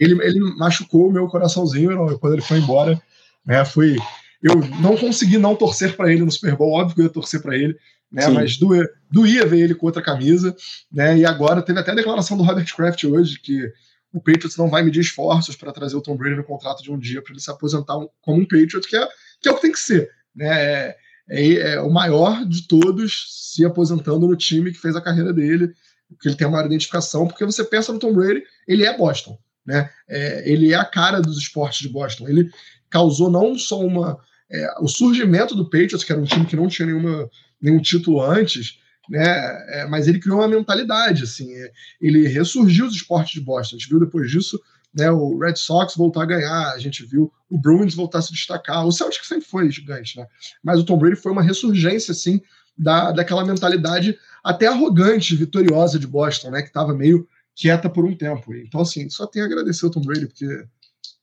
Ele, 0.00 0.20
ele 0.24 0.40
machucou 0.56 1.08
o 1.08 1.12
meu 1.12 1.28
coraçãozinho 1.28 2.18
quando 2.18 2.32
ele 2.32 2.42
foi 2.42 2.58
embora. 2.58 3.00
Né? 3.46 3.64
Fui, 3.64 3.96
eu 4.42 4.56
não 4.80 4.96
consegui 4.96 5.38
não 5.38 5.54
torcer 5.54 5.96
para 5.96 6.12
ele 6.12 6.24
no 6.24 6.30
Super 6.30 6.56
Bowl, 6.56 6.72
óbvio 6.72 6.94
que 6.94 7.00
eu 7.02 7.06
ia 7.06 7.10
torcer 7.10 7.40
para 7.40 7.56
ele, 7.56 7.76
né? 8.10 8.28
mas 8.28 8.56
doía, 8.56 8.88
doía 9.10 9.46
ver 9.46 9.60
ele 9.60 9.74
com 9.74 9.86
outra 9.86 10.02
camisa. 10.02 10.54
Né? 10.90 11.18
E 11.18 11.24
agora 11.24 11.62
teve 11.62 11.78
até 11.78 11.92
a 11.92 11.96
declaração 11.96 12.36
do 12.36 12.42
Robert 12.42 12.74
Kraft 12.74 13.04
hoje 13.04 13.40
que 13.40 13.70
o 14.12 14.20
Patriots 14.20 14.56
não 14.56 14.68
vai 14.68 14.82
medir 14.82 15.00
esforços 15.00 15.56
para 15.56 15.72
trazer 15.72 15.96
o 15.96 16.00
Tom 16.00 16.16
Brady 16.16 16.36
no 16.36 16.44
contrato 16.44 16.82
de 16.82 16.90
um 16.90 16.98
dia 16.98 17.22
para 17.22 17.32
ele 17.32 17.40
se 17.40 17.50
aposentar 17.50 17.94
como 18.22 18.40
um 18.40 18.46
Patriot, 18.46 18.80
que 18.80 18.96
é, 18.96 19.08
que 19.40 19.48
é 19.48 19.52
o 19.52 19.56
que 19.56 19.62
tem 19.62 19.72
que 19.72 19.78
ser. 19.78 20.10
Né? 20.34 20.46
É, 20.48 20.96
é, 21.28 21.52
é, 21.74 21.80
o 21.80 21.90
maior 21.90 22.44
de 22.46 22.66
todos 22.66 23.52
se 23.52 23.64
aposentando 23.64 24.26
no 24.26 24.36
time 24.36 24.72
que 24.72 24.78
fez 24.78 24.94
a 24.96 25.00
carreira 25.00 25.32
dele, 25.32 25.72
que 26.20 26.28
ele 26.28 26.36
tem 26.36 26.46
a 26.46 26.50
maior 26.50 26.66
identificação, 26.66 27.26
porque 27.26 27.44
você 27.44 27.64
pensa 27.64 27.92
no 27.92 27.98
Tom 27.98 28.14
Brady, 28.14 28.42
ele 28.66 28.84
é 28.84 28.96
Boston. 28.96 29.38
Né? 29.66 29.90
É, 30.08 30.48
ele 30.50 30.72
é 30.72 30.76
a 30.76 30.84
cara 30.84 31.20
dos 31.20 31.36
esportes 31.38 31.80
de 31.80 31.88
Boston. 31.88 32.28
Ele, 32.28 32.48
causou 32.96 33.30
não 33.30 33.58
só 33.58 33.78
uma 33.78 34.18
é, 34.50 34.74
o 34.80 34.88
surgimento 34.88 35.54
do 35.54 35.64
Patriots, 35.64 36.02
que 36.02 36.12
era 36.12 36.20
um 36.20 36.24
time 36.24 36.46
que 36.46 36.56
não 36.56 36.66
tinha 36.66 36.86
nenhuma, 36.86 37.28
nenhum 37.60 37.80
título 37.80 38.22
antes, 38.22 38.78
né? 39.10 39.80
É, 39.80 39.86
mas 39.86 40.08
ele 40.08 40.18
criou 40.18 40.38
uma 40.38 40.48
mentalidade, 40.48 41.24
assim, 41.24 41.52
é, 41.52 41.70
ele 42.00 42.26
ressurgiu 42.26 42.86
os 42.86 42.94
esportes 42.94 43.32
de 43.32 43.40
Boston. 43.40 43.76
A 43.76 43.78
gente 43.78 43.88
viu 43.88 44.00
depois 44.00 44.30
disso, 44.30 44.58
né? 44.94 45.10
O 45.10 45.38
Red 45.38 45.56
Sox 45.56 45.94
voltar 45.94 46.22
a 46.22 46.26
ganhar, 46.26 46.72
a 46.72 46.78
gente 46.78 47.04
viu 47.04 47.30
o 47.50 47.58
Bruins 47.58 47.94
voltar 47.94 48.20
a 48.20 48.22
se 48.22 48.32
destacar. 48.32 48.86
O 48.86 48.92
Celtics 48.92 49.28
sempre 49.28 49.46
foi 49.46 49.70
gigante, 49.70 50.16
né? 50.16 50.26
Mas 50.62 50.80
o 50.80 50.84
Tom 50.84 50.96
Brady 50.96 51.16
foi 51.16 51.32
uma 51.32 51.42
ressurgência, 51.42 52.12
assim, 52.12 52.40
da, 52.78 53.12
daquela 53.12 53.44
mentalidade 53.44 54.16
até 54.42 54.68
arrogante, 54.68 55.36
vitoriosa 55.36 55.98
de 55.98 56.06
Boston, 56.06 56.50
né? 56.50 56.62
Que 56.62 56.68
estava 56.68 56.94
meio 56.94 57.28
quieta 57.56 57.90
por 57.90 58.04
um 58.04 58.14
tempo. 58.14 58.54
Então, 58.54 58.82
assim, 58.82 59.08
só 59.10 59.26
tenho 59.26 59.44
a 59.44 59.48
agradecer 59.48 59.86
ao 59.86 59.90
Tom 59.90 60.02
Brady, 60.02 60.26
porque 60.26 60.46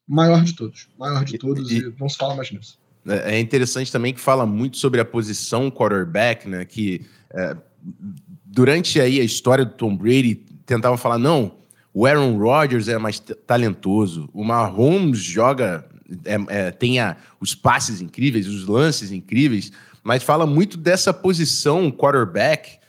maior 0.08 0.44
de 0.44 0.54
todos, 0.54 0.88
maior 0.98 1.24
de 1.24 1.38
todos, 1.38 1.72
e, 1.72 1.78
e 1.80 1.94
não 2.00 2.10
se 2.10 2.18
fala 2.18 2.36
mais 2.36 2.52
nisso. 2.52 2.78
É, 3.08 3.36
é 3.36 3.40
interessante 3.40 3.92
também 3.92 4.14
que 4.14 4.20
fala 4.20 4.46
muito 4.46 4.78
sobre 4.78 5.00
a 5.00 5.06
posição 5.06 5.70
quarterback, 5.70 6.48
né? 6.48 6.66
Que 6.66 7.06
é, 7.32 7.56
durante 8.46 9.00
aí 9.00 9.20
a 9.20 9.24
história 9.24 9.66
do 9.66 9.74
Tom 9.74 9.96
Brady 9.96 10.36
tentavam 10.66 10.98
falar, 10.98 11.18
não, 11.18 11.56
o 11.94 12.06
Aaron 12.06 12.38
Rodgers 12.38 12.88
é 12.88 12.98
mais 12.98 13.20
talentoso, 13.20 14.30
o 14.34 14.44
Mahomes 14.44 15.20
joga, 15.20 15.86
é, 16.26 16.38
é, 16.48 16.72
tem 16.72 17.00
a, 17.00 17.18
os 17.40 17.54
passes 17.54 18.02
incríveis, 18.02 18.48
os 18.48 18.68
lances 18.68 19.12
incríveis, 19.12 19.72
mas 20.04 20.24
fala 20.24 20.46
muito 20.46 20.78
dessa 20.78 21.14
posição 21.14 21.92
quarterback 21.92 22.80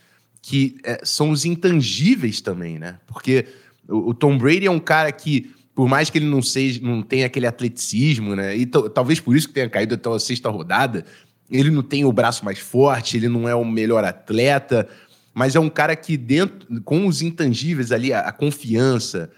que 0.40 0.76
é, 0.84 1.00
são 1.04 1.30
os 1.30 1.44
intangíveis 1.46 2.40
também, 2.42 2.78
né? 2.78 2.98
Porque 3.06 3.46
o, 3.88 4.10
o, 4.10 4.14
Tom 4.14 4.36
Brady 4.36 4.66
é 4.66 4.70
um 4.70 4.80
cara 4.80 5.10
que, 5.10 5.54
por 5.74 5.88
mais 5.88 6.08
que 6.08 6.18
ele 6.18 6.26
não 6.26 6.40
seja, 6.40 6.80
não 6.82 7.02
tenha 7.02 7.26
aquele 7.26 7.46
atleticismo, 7.46 8.36
né? 8.36 8.56
E 8.56 8.66
talvez 8.66 9.20
por 9.20 9.36
isso 9.36 9.48
que 9.48 9.54
tenha 9.54 9.68
caído 9.68 9.94
até 9.94 10.08
a 10.08 10.18
sexta 10.18 10.48
rodada, 10.48 11.04
ele 11.50 11.70
não 11.70 11.82
tem 11.82 12.04
o 12.04 12.12
braço 12.12 12.44
mais 12.44 12.58
forte, 12.58 13.16
ele 13.16 13.28
não 13.28 13.48
é 13.48 13.54
o 13.54 13.64
melhor 13.64 14.04
atleta, 14.04 14.88
mas 15.34 15.56
é 15.56 15.60
um 15.60 15.68
cara 15.68 15.96
que 15.96 16.16
dentro, 16.16 16.80
com 16.82 17.06
os 17.06 17.20
intangíveis 17.20 17.90
ali, 17.90 18.12
a, 18.12 18.20
a 18.20 18.32
confiança, 18.32 19.30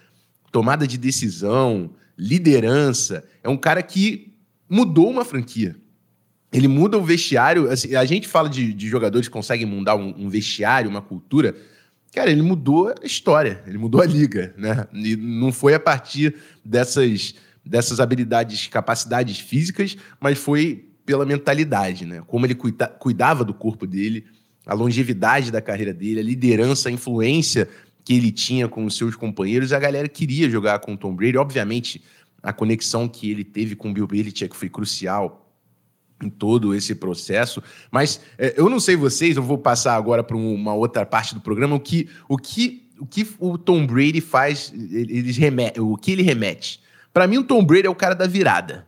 tomada 0.53 0.87
de 0.87 0.99
decisão, 0.99 1.91
liderança, 2.19 3.25
é 3.43 3.49
um 3.49 3.57
cara 3.57 3.83
que 3.83 4.33
mudou 4.69 5.11
uma 5.11 5.25
franquia. 5.25 5.77
Ele 6.53 6.69
muda 6.69 6.97
o 6.97 7.03
vestiário. 7.03 7.71
Assim, 7.71 7.95
a 7.95 8.05
gente 8.05 8.29
fala 8.29 8.49
de, 8.49 8.73
de, 8.73 8.89
jogadores 8.89 9.29
que 9.29 9.33
conseguem 9.33 9.67
mudar 9.67 9.97
um, 9.97 10.15
um, 10.17 10.29
vestiário, 10.29 10.89
uma 10.89 11.03
cultura. 11.03 11.55
Cara, 12.15 12.31
ele 12.31 12.43
mudou 12.43 12.89
a 12.89 13.07
história, 13.07 13.63
ele 13.67 13.77
mudou 13.77 14.01
a 14.01 14.07
liga, 14.07 14.55
né? 14.57 14.87
E 14.93 15.17
não 15.17 15.53
foi 15.53 15.75
a 15.75 15.81
partir 15.81 16.35
dessas, 16.65 17.35
dessas 17.65 18.01
habilidades, 18.01 18.69
capacidades 18.69 19.39
físicas, 19.39 19.97
mas 20.21 20.39
foi 20.39 20.89
pela 21.05 21.27
mentalidade, 21.27 22.07
né? 22.07 22.23
Como 22.27 22.47
ele 22.47 22.55
cuida, 22.55 22.89
cuidava 22.89 23.45
do 23.45 23.55
corpo 23.55 23.87
dele, 23.87 24.25
a 24.67 24.75
longevidade 24.75 25.51
da 25.51 25.63
carreira 25.63 25.95
dele, 25.95 26.21
a 26.21 26.23
liderança, 26.23 26.89
a 26.89 26.93
influência 26.93 27.69
que 28.05 28.15
ele 28.15 28.33
tinha 28.33 28.69
com 28.69 28.85
os 28.85 28.97
seus 28.97 29.15
companheiros. 29.15 29.73
A 29.73 29.79
galera 29.79 30.09
queria 30.09 30.51
jogar 30.51 30.81
com 30.81 30.95
o 30.95 30.97
Tom 30.97 31.15
Brady. 31.15 31.37
Obviamente, 31.37 32.03
a 32.43 32.53
conexão 32.53 33.09
que 33.09 33.31
ele 33.31 33.45
teve 33.45 33.77
com 33.77 33.91
o 33.91 33.93
Bill 33.93 34.07
Belichick 34.07 34.57
foi 34.57 34.69
crucial 34.69 35.46
em 36.23 36.31
todo 36.31 36.75
esse 36.75 36.95
processo. 36.95 37.63
Mas 37.91 38.21
é, 38.39 38.55
eu 38.57 38.69
não 38.69 38.81
sei 38.81 38.97
vocês, 38.97 39.37
eu 39.37 39.43
vou 39.43 39.59
passar 39.59 39.95
agora 39.97 40.23
para 40.23 40.37
uma 40.37 40.75
outra 40.75 41.05
parte 41.05 41.35
do 41.35 41.41
programa, 41.41 41.77
o 41.77 41.81
que 41.81 42.09
o, 42.29 42.37
que, 42.37 42.89
o, 42.99 43.07
que 43.07 43.27
o 43.39 43.59
Tom 43.59 43.87
Brady 43.87 44.21
faz, 44.21 44.73
eles 44.75 45.37
remete, 45.37 45.81
o 45.81 45.97
que 45.97 46.13
ele 46.13 46.23
remete. 46.23 46.81
Para 47.13 47.27
mim, 47.27 47.39
o 47.39 47.45
Tom 47.45 47.65
Brady 47.65 47.87
é 47.87 47.91
o 47.91 47.95
cara 47.95 48.15
da 48.15 48.27
virada. 48.27 48.87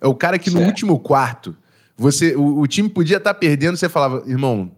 É 0.00 0.06
o 0.06 0.14
cara 0.14 0.38
que 0.38 0.50
no 0.50 0.60
último 0.60 0.98
quarto, 0.98 1.56
você, 1.96 2.36
o, 2.36 2.60
o 2.60 2.66
time 2.66 2.88
podia 2.88 3.16
estar 3.16 3.32
tá 3.32 3.38
perdendo, 3.38 3.76
você 3.76 3.88
falava, 3.88 4.22
irmão, 4.28 4.70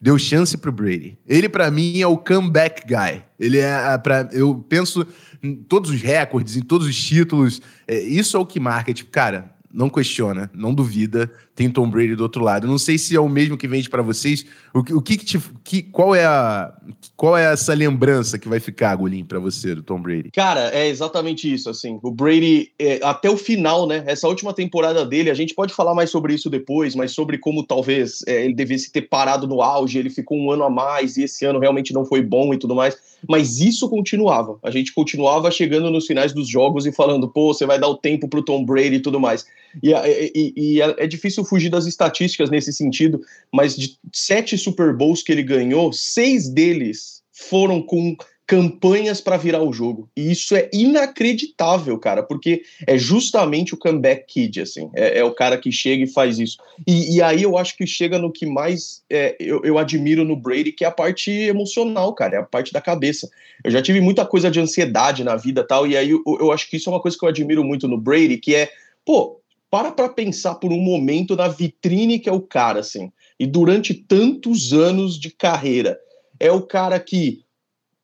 deu 0.00 0.18
chance 0.18 0.56
pro 0.56 0.72
Brady. 0.72 1.16
Ele, 1.26 1.48
para 1.48 1.70
mim, 1.70 2.00
é 2.00 2.06
o 2.06 2.18
comeback 2.18 2.84
guy. 2.84 3.22
Ele 3.38 3.58
é, 3.58 3.96
para 3.98 4.28
eu 4.32 4.56
penso 4.68 5.06
em 5.40 5.54
todos 5.54 5.90
os 5.90 6.00
recordes, 6.00 6.56
em 6.56 6.60
todos 6.62 6.86
os 6.86 7.00
títulos, 7.00 7.62
é, 7.86 8.00
isso 8.00 8.36
é 8.36 8.40
o 8.40 8.46
que 8.46 8.58
marca. 8.58 8.92
Tipo, 8.92 9.10
cara, 9.12 9.51
não 9.72 9.88
questiona, 9.88 10.50
não 10.54 10.74
duvida, 10.74 11.32
tem 11.62 11.70
Tom 11.70 11.88
Brady 11.88 12.16
do 12.16 12.24
outro 12.24 12.42
lado. 12.42 12.66
não 12.66 12.78
sei 12.78 12.98
se 12.98 13.14
é 13.14 13.20
o 13.20 13.28
mesmo 13.28 13.56
que 13.56 13.68
vende 13.68 13.88
para 13.88 14.02
vocês. 14.02 14.44
O, 14.74 14.82
que, 14.82 14.92
o 14.92 15.00
que, 15.00 15.16
te, 15.16 15.40
que, 15.62 15.82
qual 15.82 16.14
é 16.14 16.24
a 16.24 16.72
qual 17.16 17.36
é 17.36 17.52
essa 17.52 17.72
lembrança 17.72 18.38
que 18.38 18.48
vai 18.48 18.58
ficar, 18.58 18.96
Golim, 18.96 19.24
para 19.24 19.38
você 19.38 19.74
do 19.74 19.82
Tom 19.82 20.00
Brady? 20.00 20.30
Cara, 20.32 20.70
é 20.74 20.88
exatamente 20.88 21.52
isso, 21.52 21.70
assim. 21.70 22.00
O 22.02 22.10
Brady 22.10 22.72
é, 22.78 22.98
até 23.02 23.30
o 23.30 23.36
final, 23.36 23.86
né? 23.86 24.02
Essa 24.06 24.26
última 24.26 24.52
temporada 24.52 25.06
dele, 25.06 25.30
a 25.30 25.34
gente 25.34 25.54
pode 25.54 25.72
falar 25.72 25.94
mais 25.94 26.10
sobre 26.10 26.34
isso 26.34 26.50
depois, 26.50 26.96
mas 26.96 27.12
sobre 27.12 27.38
como 27.38 27.64
talvez 27.64 28.24
é, 28.26 28.44
ele 28.44 28.54
devesse 28.54 28.90
ter 28.90 29.02
parado 29.02 29.46
no 29.46 29.62
auge, 29.62 29.98
ele 29.98 30.10
ficou 30.10 30.36
um 30.36 30.50
ano 30.50 30.64
a 30.64 30.70
mais 30.70 31.16
e 31.16 31.22
esse 31.22 31.44
ano 31.44 31.60
realmente 31.60 31.92
não 31.92 32.04
foi 32.04 32.22
bom 32.22 32.52
e 32.52 32.58
tudo 32.58 32.74
mais. 32.74 32.96
Mas 33.28 33.60
isso 33.60 33.88
continuava. 33.88 34.58
A 34.62 34.70
gente 34.70 34.92
continuava 34.92 35.48
chegando 35.50 35.90
nos 35.90 36.06
finais 36.06 36.32
dos 36.32 36.48
jogos 36.48 36.86
e 36.86 36.92
falando, 36.92 37.28
pô, 37.28 37.54
você 37.54 37.64
vai 37.64 37.78
dar 37.78 37.88
o 37.88 37.96
tempo 37.96 38.26
pro 38.26 38.42
Tom 38.42 38.64
Brady 38.64 38.96
e 38.96 39.00
tudo 39.00 39.20
mais. 39.20 39.46
E, 39.80 39.92
e, 39.92 40.52
e 40.56 40.82
é, 40.82 41.04
é 41.04 41.06
difícil 41.06 41.44
fugir 41.52 41.68
das 41.68 41.84
estatísticas 41.84 42.48
nesse 42.48 42.72
sentido, 42.72 43.20
mas 43.52 43.76
de 43.76 43.98
sete 44.10 44.56
Super 44.56 44.96
Bowls 44.96 45.22
que 45.22 45.30
ele 45.30 45.42
ganhou, 45.42 45.92
seis 45.92 46.48
deles 46.48 47.22
foram 47.30 47.82
com 47.82 48.16
campanhas 48.46 49.20
para 49.20 49.36
virar 49.36 49.62
o 49.62 49.72
jogo. 49.72 50.08
E 50.16 50.32
isso 50.32 50.56
é 50.56 50.70
inacreditável, 50.72 51.98
cara, 51.98 52.22
porque 52.22 52.62
é 52.86 52.96
justamente 52.96 53.74
o 53.74 53.76
comeback 53.76 54.24
kid, 54.26 54.62
assim. 54.62 54.90
É, 54.94 55.18
é 55.18 55.24
o 55.24 55.34
cara 55.34 55.58
que 55.58 55.70
chega 55.70 56.04
e 56.04 56.06
faz 56.06 56.38
isso. 56.38 56.56
E, 56.86 57.16
e, 57.16 57.22
aí 57.22 57.42
eu 57.42 57.58
acho 57.58 57.76
que 57.76 57.86
chega 57.86 58.18
no 58.18 58.32
que 58.32 58.46
mais 58.46 59.02
é, 59.10 59.36
eu, 59.38 59.62
eu, 59.62 59.78
admiro 59.78 60.24
no 60.24 60.36
Brady, 60.36 60.72
que 60.72 60.84
é 60.84 60.88
a 60.88 60.90
parte 60.90 61.30
emocional, 61.30 62.14
cara, 62.14 62.36
é 62.36 62.38
a 62.38 62.42
parte 62.42 62.72
da 62.72 62.80
cabeça. 62.80 63.30
Eu 63.62 63.70
já 63.70 63.82
tive 63.82 64.00
muita 64.00 64.24
coisa 64.24 64.50
de 64.50 64.58
ansiedade 64.58 65.22
na 65.22 65.36
vida 65.36 65.62
tal, 65.62 65.86
e 65.86 65.96
aí 65.96 66.10
eu, 66.10 66.22
eu 66.26 66.50
acho 66.50 66.68
que 66.68 66.76
isso 66.76 66.88
é 66.88 66.92
uma 66.92 67.00
coisa 67.00 67.16
que 67.16 67.24
eu 67.24 67.28
admiro 67.28 67.62
muito 67.62 67.86
no 67.86 67.98
Brady, 67.98 68.38
que 68.38 68.54
é, 68.54 68.70
pô, 69.04 69.41
para 69.72 69.90
para 69.90 70.10
pensar 70.10 70.56
por 70.56 70.70
um 70.70 70.78
momento 70.78 71.34
na 71.34 71.48
vitrine 71.48 72.18
que 72.18 72.28
é 72.28 72.32
o 72.32 72.42
cara, 72.42 72.80
assim. 72.80 73.10
E 73.40 73.46
durante 73.46 73.94
tantos 73.94 74.74
anos 74.74 75.18
de 75.18 75.30
carreira, 75.30 75.98
é 76.38 76.52
o 76.52 76.60
cara 76.60 77.00
que 77.00 77.40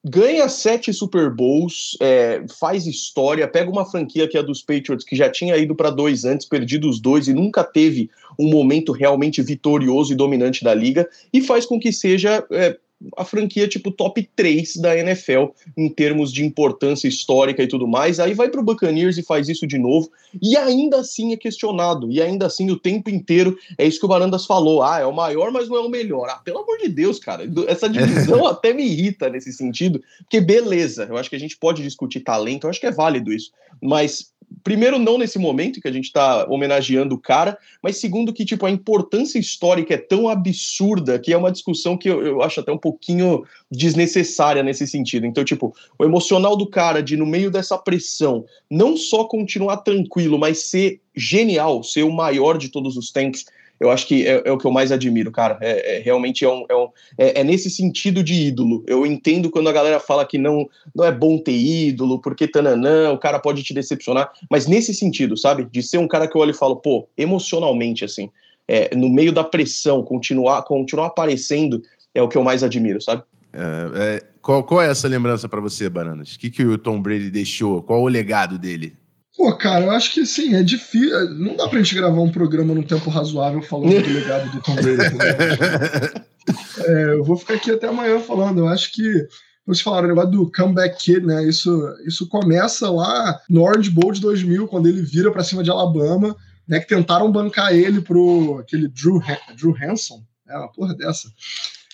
ganha 0.03 0.49
sete 0.49 0.91
Super 0.95 1.29
Bowls, 1.31 1.95
é, 2.01 2.43
faz 2.59 2.87
história, 2.87 3.47
pega 3.47 3.71
uma 3.71 3.85
franquia 3.85 4.27
que 4.27 4.39
é 4.39 4.43
dos 4.43 4.63
Patriots, 4.63 5.05
que 5.05 5.15
já 5.15 5.29
tinha 5.29 5.59
ido 5.59 5.75
para 5.75 5.91
dois 5.91 6.25
antes, 6.25 6.49
perdido 6.49 6.89
os 6.89 6.99
dois 6.99 7.29
e 7.29 7.35
nunca 7.35 7.63
teve 7.63 8.09
um 8.39 8.49
momento 8.49 8.91
realmente 8.91 9.43
vitorioso 9.43 10.15
e 10.15 10.17
dominante 10.17 10.65
da 10.65 10.73
liga, 10.73 11.07
e 11.31 11.43
faz 11.43 11.67
com 11.67 11.79
que 11.79 11.93
seja 11.93 12.47
é, 12.51 12.79
a 13.17 13.25
franquia 13.25 13.69
tipo 13.69 13.91
top 13.91 14.29
3 14.35 14.77
da 14.77 14.97
NFL 14.97 15.47
em 15.77 15.89
termos 15.89 16.33
de 16.33 16.45
importância 16.45 17.07
histórica 17.07 17.63
e 17.63 17.69
tudo 17.69 17.87
mais. 17.87 18.19
Aí 18.19 18.35
vai 18.35 18.49
para 18.49 18.61
o 18.61 18.65
Buccaneers 18.65 19.17
e 19.19 19.23
faz 19.23 19.49
isso 19.49 19.67
de 19.67 19.79
novo 19.79 20.11
e 20.41 20.57
ainda 20.57 20.99
assim 20.99 21.33
é 21.33 21.37
questionado. 21.37 22.11
E 22.11 22.21
ainda 22.21 22.47
assim 22.47 22.71
o 22.71 22.79
tempo 22.79 23.09
inteiro 23.09 23.57
é 23.77 23.87
isso 23.87 24.01
que 24.01 24.07
o 24.07 24.09
Barandas 24.09 24.47
falou. 24.47 24.83
Ah, 24.83 24.99
é 24.99 25.07
o 25.07 25.15
maior, 25.15 25.51
mas 25.53 25.69
não 25.69 25.77
é 25.77 25.81
o 25.81 25.89
melhor. 25.89 26.29
Ah, 26.29 26.37
pelo 26.39 26.59
amor 26.59 26.79
de 26.79 26.89
Deus, 26.89 27.19
cara. 27.19 27.49
Essa 27.67 27.89
divisão 27.89 28.47
até 28.47 28.73
me 28.73 28.85
irrita 28.85 29.29
nesse 29.29 29.53
sentido, 29.53 30.03
porque 30.21 30.41
beleza, 30.41 31.07
eu 31.09 31.17
acho 31.17 31.31
que 31.31 31.37
a 31.37 31.41
gente 31.41 31.57
pode 31.57 31.83
discutir 31.83 32.21
talento, 32.21 32.65
eu 32.65 32.71
acho 32.71 32.81
que 32.81 32.87
é 32.87 32.93
válido 32.93 33.33
isso. 33.33 33.53
Mas 33.81 34.33
primeiro, 34.63 34.99
não 34.99 35.19
nesse 35.19 35.39
momento 35.39 35.81
que 35.81 35.89
a 35.89 35.93
gente 35.93 36.07
está 36.07 36.47
homenageando 36.49 37.15
o 37.15 37.21
cara, 37.21 37.57
mas 37.83 37.99
segundo, 37.99 38.33
que 38.33 38.45
tipo, 38.45 38.67
a 38.67 38.71
importância 38.71 39.39
histórica 39.39 39.95
é 39.95 39.99
tão 39.99 40.29
absurda 40.29 41.19
que 41.19 41.33
é 41.33 41.37
uma 41.37 41.53
discussão 41.53 41.97
que 41.97 42.09
eu, 42.09 42.25
eu, 42.25 42.43
acho 42.43 42.61
até 42.61 42.73
um 42.73 42.79
pouquinho 42.79 43.45
desnecessária 43.71 44.63
nesse 44.63 44.87
sentido. 44.87 45.27
Então, 45.27 45.45
tipo, 45.45 45.75
o 45.99 46.05
emocional 46.05 46.57
do 46.57 46.69
cara 46.69 47.03
de, 47.03 47.17
no 47.17 47.27
meio 47.27 47.51
dessa 47.51 47.79
pressão, 47.79 48.45
não 48.71 48.97
só 48.97 49.25
continuar 49.25 49.79
tranquilo, 49.79 50.39
mas 50.39 50.71
ser 50.71 51.01
genial, 51.15 51.83
ser 51.83 52.05
o 52.05 52.13
maior 52.13 52.59
de 52.59 52.69
todos 52.69 52.97
os 52.97 53.11
tempos 53.11 53.45
eu 53.81 53.91
acho 53.91 54.07
que 54.07 54.27
é, 54.27 54.43
é, 54.45 54.53
o 54.53 54.59
que 54.59 54.67
eu 54.67 54.71
mais 54.71 54.91
admiro, 54.91 55.31
cara. 55.31 55.59
É, 55.61 55.97
é 55.97 56.01
realmente 56.01 56.45
é, 56.45 56.49
um, 56.49 56.65
é, 56.69 56.75
um, 56.75 56.89
é, 57.17 57.41
é, 57.41 57.45
nesse 57.45 57.71
sentido 57.71 58.23
de 58.23 58.35
ídolo. 58.35 58.85
Eu 58.87 59.07
entendo 59.07 59.51
quando 59.51 59.69
a 59.69 59.73
galera 59.73 60.01
fala 60.01 60.27
que 60.27 60.39
não, 60.39 60.69
não 60.95 61.05
é 61.05 61.13
bom 61.13 61.39
ter 61.39 61.53
ídolo, 61.53 62.21
porque 62.21 62.49
tananã, 62.49 63.13
o 63.13 63.19
cara 63.19 63.39
pode 63.39 63.63
te 63.63 63.73
decepcionar, 63.73 64.31
mas 64.51 64.67
nesse 64.67 64.93
sentido, 64.93 65.37
sabe? 65.37 65.65
De 65.71 65.83
ser 65.83 65.99
um 65.99 66.09
cara 66.09 66.27
que 66.27 66.37
eu 66.37 66.41
olho 66.41 66.51
e 66.51 66.55
falo, 66.55 66.77
pô, 66.77 67.09
emocionalmente, 67.17 68.05
assim, 68.05 68.31
é, 68.67 68.95
no 68.95 69.09
meio 69.09 69.33
da 69.33 69.45
pressão, 69.45 70.03
continuar, 70.03 70.63
continuar 70.63 71.07
aparecendo 71.07 71.83
é 72.15 72.23
o 72.23 72.29
que 72.29 72.37
eu 72.37 72.43
mais 72.43 72.63
admiro, 72.63 73.01
sabe? 73.01 73.23
É, 73.53 74.25
qual, 74.43 74.63
qual 74.65 74.83
é 74.83 74.91
essa 74.91 75.09
lembrança 75.09 75.49
para 75.49 75.61
você, 75.61 75.89
Bananas? 75.89 76.35
O 76.35 76.39
que, 76.39 76.51
que 76.51 76.65
o 76.65 76.77
Tom 76.77 77.01
Brady 77.01 77.31
deixou? 77.31 77.83
Qual 77.83 78.03
o 78.03 78.09
legado 78.09 78.59
dele? 78.59 78.95
Pô, 79.39 79.55
cara, 79.55 79.85
eu 79.85 79.91
acho 79.93 80.13
que 80.13 80.27
sim, 80.27 80.57
é 80.57 80.65
difícil. 80.65 81.31
Não 81.37 81.55
dá 81.55 81.69
pra 81.69 81.79
gente 81.79 81.95
gravar 81.95 82.21
um 82.21 82.33
programa 82.33 82.75
num 82.75 82.83
tempo 82.83 83.09
razoável 83.09 83.63
falando 83.63 84.03
do 84.03 84.13
legado 84.13 84.51
do 84.51 84.61
Tom 84.61 84.75
Brady. 84.75 85.15
é, 86.85 87.13
eu 87.15 87.23
vou 87.23 87.37
ficar 87.37 87.55
aqui 87.55 87.71
até 87.71 87.87
amanhã 87.87 88.19
falando. 88.19 88.59
Eu 88.59 88.67
acho 88.67 88.93
que 88.93 89.29
vocês 89.65 89.81
falaram 89.81 90.07
o 90.07 90.09
negócio 90.09 90.33
do 90.33 90.51
comeback 90.51 90.99
kid, 90.99 91.25
né? 91.25 91.45
Isso, 91.45 91.71
isso 92.05 92.29
começa 92.29 92.91
lá 92.91 93.41
no 93.49 93.63
Orange 93.63 93.91
Bowl 93.91 94.11
de 94.11 94.21
2000, 94.21 94.67
quando 94.67 94.89
ele 94.89 95.03
vira 95.03 95.31
para 95.31 95.45
cima 95.45 95.63
de 95.63 95.71
Alabama, 95.71 96.35
né? 96.67 96.81
Que 96.81 96.89
tentaram 96.89 97.31
bancar 97.31 97.73
ele 97.73 98.01
pro 98.01 98.59
aquele 98.59 98.89
Drew, 98.89 99.23
Drew 99.57 99.73
Hanson, 99.81 100.21
é 100.49 100.59
uma 100.59 100.73
porra 100.73 100.97
dessa, 100.97 101.29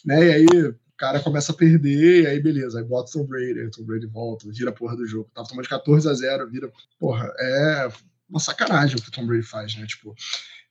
né? 0.02 0.24
E 0.24 0.32
aí 0.32 0.46
cara 0.96 1.20
começa 1.20 1.52
a 1.52 1.54
perder, 1.54 2.26
aí 2.26 2.40
beleza, 2.40 2.78
aí 2.78 2.84
bota 2.84 3.10
o 3.10 3.12
Tom 3.12 3.26
Brady, 3.26 3.60
aí 3.60 3.66
o 3.66 3.70
Tom 3.70 3.84
Brady 3.84 4.06
volta, 4.06 4.48
vira 4.50 4.70
a 4.70 4.72
porra 4.72 4.96
do 4.96 5.06
jogo. 5.06 5.30
Tava 5.34 5.48
tomando 5.48 5.64
de 5.64 5.70
14 5.70 6.08
a 6.08 6.14
0 6.14 6.50
vira. 6.50 6.70
Porra, 6.98 7.32
é 7.38 7.88
uma 8.28 8.40
sacanagem 8.40 8.96
o 8.96 9.02
que 9.02 9.08
o 9.08 9.12
Tom 9.12 9.26
Brady 9.26 9.42
faz, 9.42 9.76
né? 9.76 9.86
Tipo, 9.86 10.14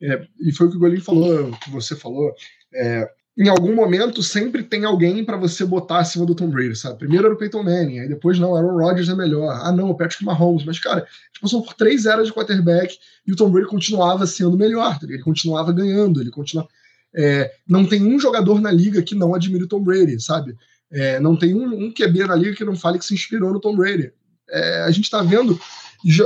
é, 0.02 0.28
e 0.40 0.52
foi 0.52 0.68
o 0.68 0.70
que 0.70 0.78
o 0.78 0.80
Golinho 0.80 1.02
falou, 1.02 1.50
o 1.50 1.60
que 1.60 1.70
você 1.70 1.96
falou. 1.96 2.34
É, 2.74 3.10
em 3.36 3.50
algum 3.50 3.74
momento 3.74 4.22
sempre 4.22 4.64
tem 4.64 4.86
alguém 4.86 5.26
para 5.26 5.38
você 5.38 5.66
botar 5.66 6.00
acima 6.00 6.26
do 6.26 6.36
Tom 6.36 6.50
Brady, 6.50 6.76
sabe? 6.76 7.00
Primeiro 7.00 7.26
era 7.26 7.34
o 7.34 7.38
Peyton 7.38 7.64
Manning, 7.64 8.00
aí 8.00 8.08
depois 8.08 8.38
não, 8.38 8.56
Aaron 8.56 8.78
Rodgers 8.78 9.10
é 9.10 9.16
melhor. 9.16 9.60
Ah, 9.64 9.72
não, 9.72 9.90
o 9.90 9.98
Patrick 9.98 10.24
Mahomes. 10.24 10.64
Mas, 10.64 10.80
cara, 10.80 11.08
tipo, 11.32 11.48
são 11.48 11.62
por 11.62 11.74
três 11.74 12.06
eras 12.06 12.28
de 12.28 12.34
quarterback 12.34 12.98
e 13.26 13.32
o 13.32 13.36
Tom 13.36 13.50
Brady 13.50 13.68
continuava 13.68 14.28
sendo 14.28 14.58
melhor, 14.58 15.00
tá 15.00 15.08
ele 15.10 15.20
continuava 15.20 15.72
ganhando, 15.72 16.22
ele 16.22 16.30
continua. 16.30 16.68
É, 17.16 17.52
não 17.68 17.86
tem 17.86 18.04
um 18.04 18.20
jogador 18.20 18.60
na 18.60 18.72
liga 18.72 19.02
que 19.02 19.16
não 19.16 19.36
admire 19.36 19.64
o 19.64 19.68
Tom 19.68 19.82
Brady, 19.82 20.20
sabe? 20.22 20.56
É, 20.92 21.20
não 21.20 21.36
tem 21.36 21.54
um, 21.54 21.86
um 21.86 21.92
QB 21.92 22.28
na 22.28 22.36
liga 22.36 22.56
que 22.56 22.66
não 22.66 22.76
fale 22.76 23.00
que 23.00 23.06
se 23.06 23.14
inspirou 23.14 23.52
no 23.52 23.60
Tom 23.60 23.76
Brady. 23.76 24.12
É, 24.50 24.82
a 24.84 24.92
gente 24.92 25.06
está 25.06 25.22
vendo 25.22 25.60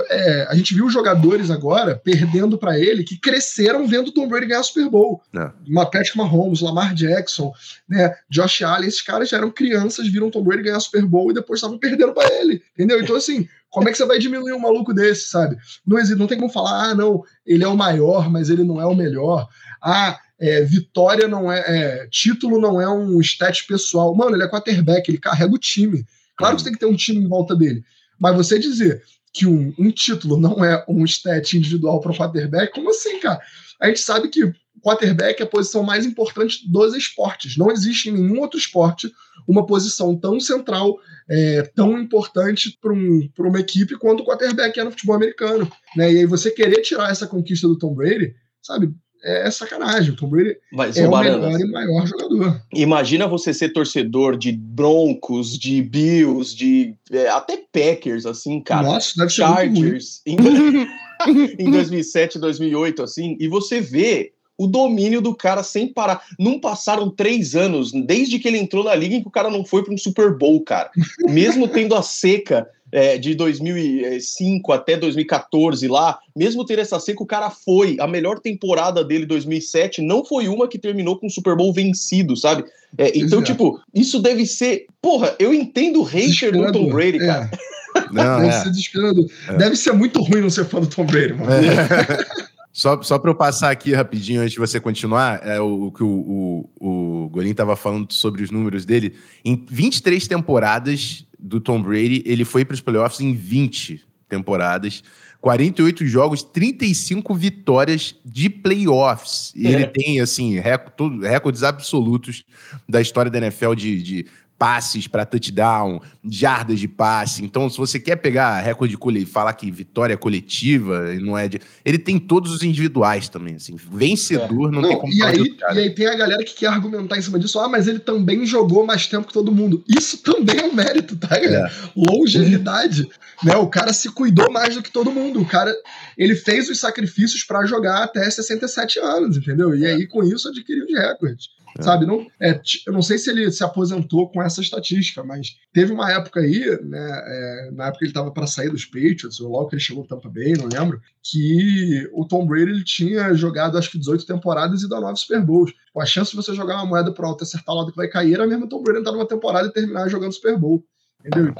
é, 0.09 0.47
a 0.49 0.55
gente 0.55 0.73
viu 0.73 0.89
jogadores 0.89 1.51
agora 1.51 1.95
perdendo 1.95 2.57
para 2.57 2.79
ele 2.79 3.03
que 3.03 3.19
cresceram 3.19 3.87
vendo 3.87 4.11
Tom 4.11 4.27
Brady 4.27 4.47
ganhar 4.47 4.63
Super 4.63 4.89
Bowl. 4.89 5.21
É. 5.35 5.51
Patrick 5.85 6.17
Mahomes, 6.17 6.61
Lamar 6.61 6.95
Jackson, 6.95 7.53
né, 7.87 8.15
Josh 8.29 8.63
Allen, 8.63 8.87
esses 8.87 9.01
caras 9.01 9.29
já 9.29 9.37
eram 9.37 9.51
crianças, 9.51 10.07
viram 10.07 10.31
Tom 10.31 10.43
Brady 10.43 10.63
ganhar 10.63 10.79
Super 10.79 11.05
Bowl 11.05 11.29
e 11.29 11.33
depois 11.33 11.59
estavam 11.59 11.77
perdendo 11.77 12.13
para 12.13 12.27
ele, 12.39 12.61
entendeu? 12.73 12.99
Então 12.99 13.15
assim, 13.15 13.47
como 13.69 13.87
é 13.87 13.91
que 13.91 13.97
você 13.97 14.05
vai 14.05 14.17
diminuir 14.17 14.53
um 14.53 14.59
maluco 14.59 14.93
desse, 14.93 15.29
sabe? 15.29 15.57
Não, 15.85 15.97
não 16.15 16.27
tem 16.27 16.39
como 16.39 16.51
falar, 16.51 16.89
ah, 16.89 16.95
não, 16.95 17.23
ele 17.45 17.63
é 17.63 17.67
o 17.67 17.77
maior, 17.77 18.31
mas 18.31 18.49
ele 18.49 18.63
não 18.63 18.81
é 18.81 18.85
o 18.85 18.95
melhor. 18.95 19.47
Ah, 19.81 20.19
é, 20.39 20.61
vitória 20.61 21.27
não 21.27 21.51
é, 21.51 21.59
é, 21.67 22.07
título 22.07 22.59
não 22.59 22.79
é 22.79 22.89
um 22.89 23.19
stat 23.21 23.65
pessoal. 23.65 24.15
Mano, 24.15 24.35
ele 24.35 24.43
é 24.43 24.49
quarterback, 24.49 25.09
ele 25.09 25.17
carrega 25.17 25.53
o 25.53 25.59
time. 25.59 26.05
Claro 26.37 26.55
que 26.55 26.61
você 26.61 26.65
tem 26.65 26.73
que 26.73 26.79
ter 26.79 26.85
um 26.85 26.95
time 26.95 27.19
em 27.19 27.27
volta 27.27 27.55
dele. 27.55 27.83
Mas 28.19 28.35
você 28.35 28.59
dizer 28.59 29.03
que 29.33 29.45
um, 29.45 29.73
um 29.77 29.91
título 29.91 30.37
não 30.37 30.63
é 30.63 30.83
um 30.87 31.03
stat 31.05 31.57
individual 31.57 31.99
para 31.99 32.11
o 32.11 32.15
quarterback, 32.15 32.73
como 32.73 32.89
assim, 32.89 33.19
cara? 33.19 33.39
A 33.79 33.87
gente 33.87 33.99
sabe 33.99 34.29
que 34.29 34.51
quarterback 34.81 35.41
é 35.41 35.43
a 35.43 35.49
posição 35.49 35.83
mais 35.83 36.05
importante 36.05 36.69
dos 36.69 36.95
esportes. 36.95 37.57
Não 37.57 37.71
existe 37.71 38.09
em 38.09 38.13
nenhum 38.13 38.39
outro 38.39 38.59
esporte 38.59 39.11
uma 39.47 39.65
posição 39.65 40.15
tão 40.15 40.39
central, 40.39 40.97
é, 41.29 41.63
tão 41.75 41.99
importante 41.99 42.77
para 42.81 42.93
um, 42.93 43.29
uma 43.39 43.59
equipe 43.59 43.97
quanto 43.97 44.21
o 44.21 44.25
quarterback 44.25 44.79
é 44.79 44.83
no 44.83 44.91
futebol 44.91 45.15
americano. 45.15 45.69
Né? 45.95 46.13
E 46.13 46.17
aí 46.19 46.25
você 46.25 46.51
querer 46.51 46.81
tirar 46.81 47.11
essa 47.11 47.27
conquista 47.27 47.67
do 47.67 47.77
Tom 47.77 47.93
Brady, 47.93 48.35
sabe? 48.61 48.93
É 49.23 49.49
sacanagem. 49.51 50.11
O 50.11 50.15
Tom 50.15 50.27
Brady 50.27 50.57
Mas, 50.71 50.97
é 50.97 51.07
o 51.07 51.17
melhor 51.17 51.59
e 51.59 51.71
maior 51.71 52.05
jogador. 52.07 52.61
Imagina 52.73 53.27
você 53.27 53.53
ser 53.53 53.69
torcedor 53.69 54.37
de 54.37 54.51
Broncos, 54.51 55.57
de 55.57 55.81
Bills, 55.81 56.55
de 56.55 56.95
é, 57.11 57.27
até 57.29 57.57
Packers, 57.71 58.25
assim, 58.25 58.61
cara. 58.61 58.87
Nossa, 58.87 59.13
deve 59.17 59.29
ser 59.29 59.41
Chargers, 59.41 60.21
em, 60.25 60.37
em 61.59 61.71
2007, 61.71 62.39
2008, 62.39 63.03
assim, 63.03 63.37
e 63.39 63.47
você 63.47 63.81
vê 63.81 64.33
o 64.57 64.65
domínio 64.65 65.21
do 65.21 65.35
cara 65.35 65.61
sem 65.61 65.87
parar. 65.87 66.23
Não 66.39 66.59
passaram 66.59 67.09
três 67.09 67.55
anos, 67.55 67.91
desde 67.91 68.39
que 68.39 68.47
ele 68.47 68.57
entrou 68.57 68.83
na 68.83 68.95
liga, 68.95 69.15
em 69.15 69.21
que 69.21 69.27
o 69.27 69.31
cara 69.31 69.49
não 69.49 69.63
foi 69.63 69.83
para 69.83 69.93
um 69.93 69.97
Super 69.97 70.35
Bowl, 70.35 70.61
cara. 70.63 70.89
Mesmo 71.29 71.67
tendo 71.67 71.93
a 71.93 72.01
seca 72.01 72.67
é, 72.91 73.17
de 73.17 73.35
2005 73.35 74.71
até 74.71 74.95
2014 74.97 75.87
lá, 75.87 76.19
mesmo 76.35 76.65
ter 76.65 76.79
essa 76.79 76.99
seca, 76.99 77.21
o 77.21 77.25
cara 77.27 77.49
foi. 77.49 77.97
A 77.99 78.07
melhor 78.07 78.39
temporada 78.39 79.03
dele, 79.03 79.25
2007, 79.25 80.01
não 80.01 80.23
foi 80.23 80.47
uma 80.47 80.67
que 80.67 80.79
terminou 80.79 81.17
com 81.17 81.27
o 81.27 81.31
Super 81.31 81.55
Bowl 81.55 81.73
vencido, 81.73 82.35
sabe? 82.35 82.63
É, 82.97 83.09
então, 83.09 83.39
Exato. 83.39 83.43
tipo, 83.43 83.81
isso 83.93 84.19
deve 84.19 84.45
ser. 84.45 84.85
Porra, 85.01 85.35
eu 85.39 85.53
entendo 85.53 85.99
o 85.99 86.03
hater 86.03 86.51
do 86.51 86.71
Tom 86.71 86.89
Brady, 86.89 87.17
é. 87.17 87.25
cara. 87.25 87.51
Não, 88.11 88.41
deve 88.41 88.49
é. 88.49 88.51
ser 88.51 88.69
desesperador. 88.69 89.25
É. 89.49 89.53
Deve 89.55 89.75
ser 89.75 89.91
muito 89.91 90.21
ruim 90.21 90.41
não 90.41 90.51
ser 90.51 90.65
fã 90.65 90.79
do 90.79 90.85
Tom 90.85 91.03
Brady, 91.03 91.33
mano. 91.33 91.51
É. 91.51 92.47
Só, 92.77 93.01
só 93.01 93.17
para 93.17 93.31
eu 93.31 93.35
passar 93.35 93.71
aqui 93.71 93.91
rapidinho 93.91 94.39
antes 94.39 94.53
de 94.53 94.59
você 94.59 94.79
continuar, 94.79 95.41
é 95.43 95.59
o 95.59 95.91
que 95.91 96.03
o, 96.03 96.69
o, 96.79 97.25
o 97.25 97.29
Golim 97.29 97.49
estava 97.49 97.75
falando 97.75 98.13
sobre 98.13 98.43
os 98.43 98.51
números 98.51 98.85
dele. 98.85 99.15
Em 99.43 99.65
23 99.67 100.27
temporadas 100.27 101.25
do 101.37 101.59
Tom 101.59 101.81
Brady, 101.81 102.23
ele 102.25 102.43
foi 102.43 102.65
para 102.65 102.73
os 102.73 102.81
playoffs 102.81 103.19
em 103.19 103.33
20 103.33 104.03
temporadas. 104.27 105.03
48 105.39 106.05
jogos, 106.07 106.43
35 106.43 107.33
vitórias 107.35 108.15
de 108.25 108.49
playoffs. 108.49 109.53
E 109.55 109.67
é. 109.67 109.71
ele 109.71 109.87
tem, 109.87 110.19
assim, 110.19 110.59
recordes 110.59 111.63
absolutos 111.63 112.43
da 112.89 112.99
história 112.99 113.29
da 113.29 113.37
NFL 113.37 113.73
de, 113.75 114.01
de 114.01 114.25
passes 114.57 115.07
para 115.07 115.25
touchdown, 115.25 116.01
jardas 116.27 116.79
de 116.79 116.87
passe. 116.87 117.43
Então, 117.43 117.69
se 117.69 117.77
você 117.77 117.99
quer 117.99 118.15
pegar 118.15 118.59
recorde 118.59 118.97
e 119.15 119.25
falar 119.25 119.53
que 119.53 119.69
vitória 119.69 120.13
é 120.13 120.17
coletiva, 120.17 121.13
não 121.15 121.37
é 121.37 121.47
de... 121.47 121.59
ele 121.85 121.97
tem 121.97 122.17
todos 122.19 122.51
os 122.51 122.63
individuais 122.63 123.29
também, 123.29 123.55
assim. 123.55 123.75
Vencedor, 123.75 124.69
é. 124.69 124.75
não, 124.75 124.81
não, 124.81 124.89
tem 124.89 124.99
como 124.99 125.13
e 125.13 125.23
aí, 125.23 125.55
e 125.73 125.79
aí 125.79 125.89
tem 125.91 126.07
a 126.07 126.15
galera 126.15 126.43
que 126.43 126.55
quer 126.55 126.67
argumentar 126.67 127.17
em 127.17 127.21
cima 127.21 127.39
disso, 127.39 127.59
ah, 127.59 127.69
mas 127.69 127.87
ele 127.87 127.99
também 127.99 128.45
jogou 128.45 128.85
mais 128.85 129.05
tempo 129.05 129.27
que 129.27 129.33
todo 129.33 129.51
mundo. 129.51 129.83
Isso 129.87 130.17
também 130.23 130.57
é 130.59 130.65
um 130.65 130.73
mérito, 130.73 131.15
tá, 131.15 131.27
galera? 131.27 131.69
É. 131.69 131.89
Longevidade, 131.95 133.07
né? 133.43 133.55
O 133.57 133.67
cara 133.67 133.93
se 133.93 134.09
cuidou 134.09 134.51
mais 134.51 134.75
do 134.75 134.81
que 134.81 134.91
todo 134.91 135.11
mundo. 135.11 135.41
O 135.41 135.45
cara, 135.45 135.73
ele 136.17 136.35
fez 136.35 136.69
os 136.69 136.79
sacrifícios 136.79 137.43
para 137.43 137.65
jogar 137.65 138.03
até 138.03 138.29
67 138.29 138.99
anos, 138.99 139.37
entendeu? 139.37 139.75
E 139.75 139.85
aí 139.85 140.07
com 140.07 140.23
isso 140.23 140.49
adquiriu 140.49 140.85
os 140.85 140.93
recordes. 140.93 141.56
É. 141.77 141.83
Sabe? 141.83 142.05
Não, 142.05 142.25
é, 142.41 142.59
eu 142.85 142.93
não 142.93 143.01
sei 143.01 143.17
se 143.17 143.29
ele 143.29 143.51
se 143.51 143.63
aposentou 143.63 144.29
com 144.29 144.41
essa 144.41 144.61
estatística, 144.61 145.23
mas 145.23 145.57
teve 145.71 145.91
uma 145.91 146.11
época 146.11 146.39
aí, 146.39 146.65
né, 146.83 147.23
é, 147.25 147.71
na 147.71 147.87
época 147.87 148.03
ele 148.03 148.11
estava 148.11 148.31
para 148.31 148.47
sair 148.47 148.69
dos 148.69 148.85
Patriots, 148.85 149.39
ou 149.39 149.51
logo 149.51 149.69
que 149.69 149.75
ele 149.75 149.81
chegou 149.81 150.03
no 150.03 150.09
Tampa 150.09 150.29
Bay, 150.29 150.53
não 150.53 150.67
lembro, 150.67 151.01
que 151.23 152.09
o 152.13 152.25
Tom 152.25 152.45
Brady 152.45 152.71
ele 152.71 152.83
tinha 152.83 153.33
jogado 153.33 153.77
acho 153.77 153.91
que 153.91 153.99
18 153.99 154.25
temporadas 154.25 154.81
e 154.81 154.89
dá 154.89 154.99
9 154.99 155.19
Super 155.19 155.41
Bowls. 155.41 155.73
a 155.97 156.05
chance 156.05 156.31
de 156.31 156.37
você 156.37 156.53
jogar 156.53 156.75
uma 156.75 156.85
moeda 156.85 157.11
pro 157.11 157.27
alto 157.27 157.43
e 157.43 157.45
acertar 157.45 157.75
o 157.75 157.79
lado 157.79 157.91
que 157.91 157.97
vai 157.97 158.07
cair 158.07 158.33
era 158.33 158.47
mesmo 158.47 158.67
Tom 158.67 158.81
Brady 158.81 158.99
entrar 158.99 159.11
numa 159.11 159.27
temporada 159.27 159.67
e 159.67 159.73
terminar 159.73 160.09
jogando 160.09 160.33
Super 160.33 160.57
Bowl. 160.57 160.83
Entendeu? 161.25 161.53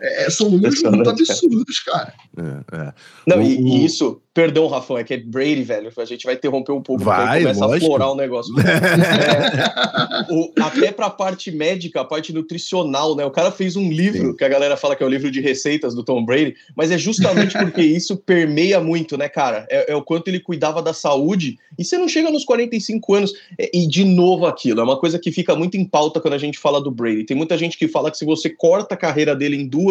É, 0.00 0.30
são 0.30 0.50
números 0.50 0.82
muito 0.82 1.10
absurdos, 1.10 1.80
cara. 1.80 2.14
É, 2.36 2.76
é. 2.76 2.92
Não, 3.26 3.38
o, 3.38 3.42
e, 3.42 3.56
e, 3.56 3.84
isso, 3.84 4.20
perdão, 4.32 4.66
Rafão, 4.66 4.96
é 4.96 5.04
que 5.04 5.14
é 5.14 5.18
Brady, 5.18 5.62
velho. 5.62 5.92
A 5.96 6.04
gente 6.04 6.24
vai 6.24 6.34
interromper 6.34 6.72
um 6.72 6.82
pouco, 6.82 7.04
vai, 7.04 7.42
começa 7.42 7.66
lógico. 7.66 7.84
a 7.84 7.88
florar 7.88 8.12
o 8.12 8.14
negócio. 8.14 8.54
é, 8.60 10.32
o, 10.32 10.52
até 10.62 10.90
pra 10.92 11.10
parte 11.10 11.50
médica, 11.50 12.00
a 12.00 12.04
parte 12.04 12.32
nutricional, 12.32 13.14
né? 13.14 13.24
O 13.24 13.30
cara 13.30 13.50
fez 13.50 13.76
um 13.76 13.90
livro, 13.90 14.30
Sim. 14.30 14.36
que 14.36 14.44
a 14.44 14.48
galera 14.48 14.76
fala 14.76 14.96
que 14.96 15.02
é 15.02 15.06
o 15.06 15.10
livro 15.10 15.30
de 15.30 15.40
receitas 15.40 15.94
do 15.94 16.02
Tom 16.02 16.24
Brady, 16.24 16.54
mas 16.74 16.90
é 16.90 16.98
justamente 16.98 17.58
porque 17.58 17.82
isso 17.82 18.16
permeia 18.16 18.80
muito, 18.80 19.18
né, 19.18 19.28
cara? 19.28 19.66
É, 19.70 19.92
é, 19.92 19.96
o 19.96 20.02
quanto 20.02 20.28
ele 20.28 20.40
cuidava 20.40 20.80
da 20.82 20.94
saúde. 20.94 21.58
E 21.78 21.84
você 21.84 21.98
não 21.98 22.08
chega 22.08 22.30
nos 22.30 22.44
45 22.44 23.14
anos. 23.14 23.32
É, 23.58 23.70
e 23.74 23.86
de 23.86 24.04
novo 24.04 24.46
aquilo, 24.46 24.80
é 24.80 24.84
uma 24.84 24.98
coisa 24.98 25.18
que 25.18 25.30
fica 25.30 25.54
muito 25.54 25.76
em 25.76 25.84
pauta 25.84 26.20
quando 26.20 26.34
a 26.34 26.38
gente 26.38 26.58
fala 26.58 26.80
do 26.80 26.90
Brady. 26.90 27.24
Tem 27.24 27.36
muita 27.36 27.58
gente 27.58 27.76
que 27.76 27.88
fala 27.88 28.10
que 28.10 28.18
se 28.18 28.24
você 28.24 28.48
corta 28.48 28.94
a 28.94 28.98
carreira 28.98 29.34
dele 29.34 29.56
em 29.56 29.66
duas, 29.66 29.89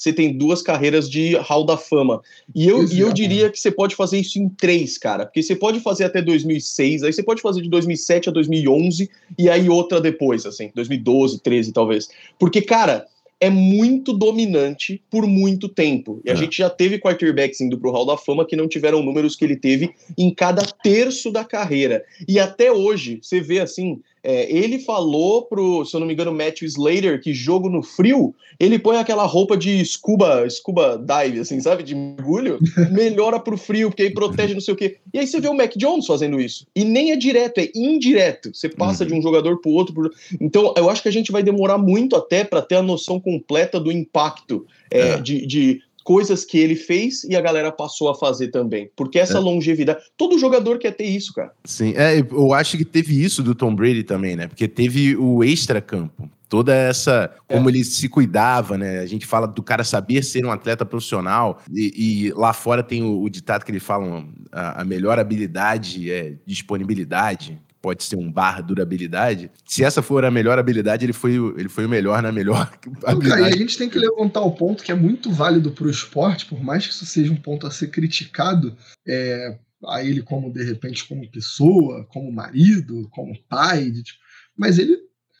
você 0.00 0.14
tem 0.14 0.32
duas 0.32 0.62
carreiras 0.62 1.10
de 1.10 1.36
Hall 1.36 1.64
da 1.64 1.76
Fama. 1.76 2.22
E 2.54 2.66
eu, 2.66 2.88
e 2.90 3.00
eu 3.00 3.12
diria 3.12 3.50
que 3.50 3.60
você 3.60 3.70
pode 3.70 3.94
fazer 3.94 4.18
isso 4.18 4.38
em 4.38 4.48
três, 4.48 4.96
cara. 4.96 5.26
Porque 5.26 5.42
você 5.42 5.54
pode 5.54 5.78
fazer 5.80 6.04
até 6.04 6.22
2006, 6.22 7.02
aí 7.02 7.12
você 7.12 7.22
pode 7.22 7.42
fazer 7.42 7.60
de 7.60 7.68
2007 7.68 8.30
a 8.30 8.32
2011 8.32 9.10
e 9.38 9.50
aí 9.50 9.68
outra 9.68 10.00
depois, 10.00 10.46
assim, 10.46 10.70
2012, 10.74 11.40
13 11.40 11.72
talvez. 11.72 12.08
Porque, 12.38 12.62
cara, 12.62 13.06
é 13.40 13.48
muito 13.48 14.12
dominante 14.12 15.02
por 15.10 15.26
muito 15.26 15.68
tempo. 15.68 16.20
E 16.24 16.30
a 16.30 16.34
é. 16.34 16.36
gente 16.36 16.58
já 16.58 16.68
teve 16.68 16.98
quarterbacks 16.98 17.60
indo 17.60 17.78
pro 17.78 17.90
Hall 17.90 18.06
da 18.06 18.16
Fama 18.16 18.46
que 18.46 18.54
não 18.54 18.68
tiveram 18.68 19.02
números 19.02 19.34
que 19.34 19.44
ele 19.44 19.56
teve 19.56 19.94
em 20.16 20.32
cada 20.32 20.62
terço 20.62 21.30
da 21.30 21.44
carreira. 21.44 22.04
E 22.28 22.38
até 22.38 22.70
hoje, 22.70 23.18
você 23.22 23.40
vê 23.40 23.60
assim, 23.60 24.00
é, 24.22 24.52
ele 24.54 24.78
falou 24.78 25.42
pro, 25.46 25.84
se 25.84 25.94
eu 25.94 26.00
não 26.00 26.06
me 26.06 26.12
engano, 26.12 26.32
Matthew 26.32 26.68
Slater, 26.68 27.20
que 27.20 27.32
jogo 27.32 27.68
no 27.68 27.82
frio, 27.82 28.34
ele 28.58 28.78
põe 28.78 28.98
aquela 28.98 29.24
roupa 29.24 29.56
de 29.56 29.82
scuba, 29.84 30.48
scuba 30.50 30.98
dive, 30.98 31.40
assim, 31.40 31.60
sabe? 31.60 31.82
De 31.82 31.94
mergulho, 31.94 32.58
melhora 32.92 33.40
pro 33.40 33.56
frio, 33.56 33.88
porque 33.88 34.02
aí 34.02 34.10
protege 34.10 34.52
não 34.52 34.60
sei 34.60 34.74
o 34.74 34.76
quê. 34.76 34.98
E 35.12 35.18
aí 35.18 35.26
você 35.26 35.40
vê 35.40 35.48
o 35.48 35.54
Mac 35.54 35.72
Jones 35.76 36.06
fazendo 36.06 36.40
isso. 36.40 36.66
E 36.74 36.84
nem 36.84 37.12
é 37.12 37.16
direto, 37.16 37.58
é 37.58 37.70
indireto. 37.74 38.50
Você 38.52 38.68
passa 38.68 39.04
uhum. 39.04 39.10
de 39.10 39.14
um 39.16 39.22
jogador 39.22 39.58
pro 39.60 39.70
outro. 39.70 39.94
Pro... 39.94 40.10
Então, 40.40 40.74
eu 40.76 40.90
acho 40.90 41.02
que 41.02 41.08
a 41.08 41.12
gente 41.12 41.32
vai 41.32 41.42
demorar 41.42 41.78
muito 41.78 42.14
até 42.14 42.44
para 42.44 42.60
ter 42.60 42.76
a 42.76 42.82
noção 42.82 43.18
completa 43.18 43.80
do 43.80 43.90
impacto 43.90 44.66
é, 44.90 45.00
é. 45.00 45.20
De, 45.20 45.46
de 45.46 45.82
coisas 46.10 46.44
que 46.44 46.58
ele 46.58 46.74
fez 46.74 47.22
e 47.22 47.36
a 47.36 47.40
galera 47.40 47.70
passou 47.70 48.10
a 48.10 48.16
fazer 48.16 48.48
também. 48.48 48.90
Porque 48.96 49.16
essa 49.16 49.38
é. 49.38 49.40
longevidade. 49.40 50.00
Todo 50.16 50.40
jogador 50.40 50.76
quer 50.76 50.90
ter 50.90 51.04
isso, 51.04 51.32
cara. 51.32 51.52
Sim, 51.64 51.94
é, 51.96 52.18
eu 52.18 52.52
acho 52.52 52.76
que 52.76 52.84
teve 52.84 53.22
isso 53.22 53.44
do 53.44 53.54
Tom 53.54 53.72
Brady 53.72 54.02
também, 54.02 54.34
né? 54.34 54.48
Porque 54.48 54.66
teve 54.66 55.16
o 55.16 55.44
extra-campo. 55.44 56.28
Toda 56.48 56.74
essa. 56.74 57.30
Como 57.46 57.68
é. 57.68 57.72
ele 57.72 57.84
se 57.84 58.08
cuidava, 58.08 58.76
né? 58.76 58.98
A 58.98 59.06
gente 59.06 59.24
fala 59.24 59.46
do 59.46 59.62
cara 59.62 59.84
saber 59.84 60.24
ser 60.24 60.44
um 60.44 60.50
atleta 60.50 60.84
profissional. 60.84 61.62
E, 61.72 62.26
e 62.26 62.32
lá 62.32 62.52
fora 62.52 62.82
tem 62.82 63.04
o, 63.04 63.22
o, 63.22 63.30
ditado 63.30 63.64
que 63.64 63.70
eles 63.70 63.84
falam: 63.84 64.30
a, 64.50 64.80
a 64.80 64.84
melhor 64.84 65.16
habilidade 65.16 66.10
é 66.10 66.34
disponibilidade 66.44 67.56
pode 67.80 68.04
ser 68.04 68.16
um 68.16 68.30
barra 68.30 68.60
durabilidade. 68.60 69.50
Se 69.64 69.82
essa 69.82 70.02
for 70.02 70.24
a 70.24 70.30
melhor 70.30 70.58
habilidade, 70.58 71.04
ele 71.04 71.12
foi, 71.12 71.34
ele 71.56 71.68
foi 71.68 71.86
o 71.86 71.88
melhor 71.88 72.22
na 72.22 72.30
melhor 72.30 72.70
habilidade. 73.04 73.42
Cara, 73.42 73.50
e 73.50 73.54
a 73.54 73.56
gente 73.56 73.78
tem 73.78 73.88
que 73.88 73.98
levantar 73.98 74.40
o 74.42 74.52
ponto 74.52 74.82
que 74.82 74.92
é 74.92 74.94
muito 74.94 75.30
válido 75.30 75.70
para 75.70 75.86
o 75.86 75.90
esporte, 75.90 76.46
por 76.46 76.62
mais 76.62 76.86
que 76.86 76.92
isso 76.92 77.06
seja 77.06 77.32
um 77.32 77.36
ponto 77.36 77.66
a 77.66 77.70
ser 77.70 77.88
criticado, 77.88 78.76
é, 79.06 79.58
a 79.86 80.04
ele 80.04 80.22
como, 80.22 80.52
de 80.52 80.62
repente, 80.62 81.06
como 81.06 81.30
pessoa, 81.30 82.06
como 82.10 82.30
marido, 82.30 83.08
como 83.10 83.38
pai, 83.48 83.90
de, 83.90 84.02
tipo, 84.02 84.18
mas 84.56 84.78
ele. 84.78 84.96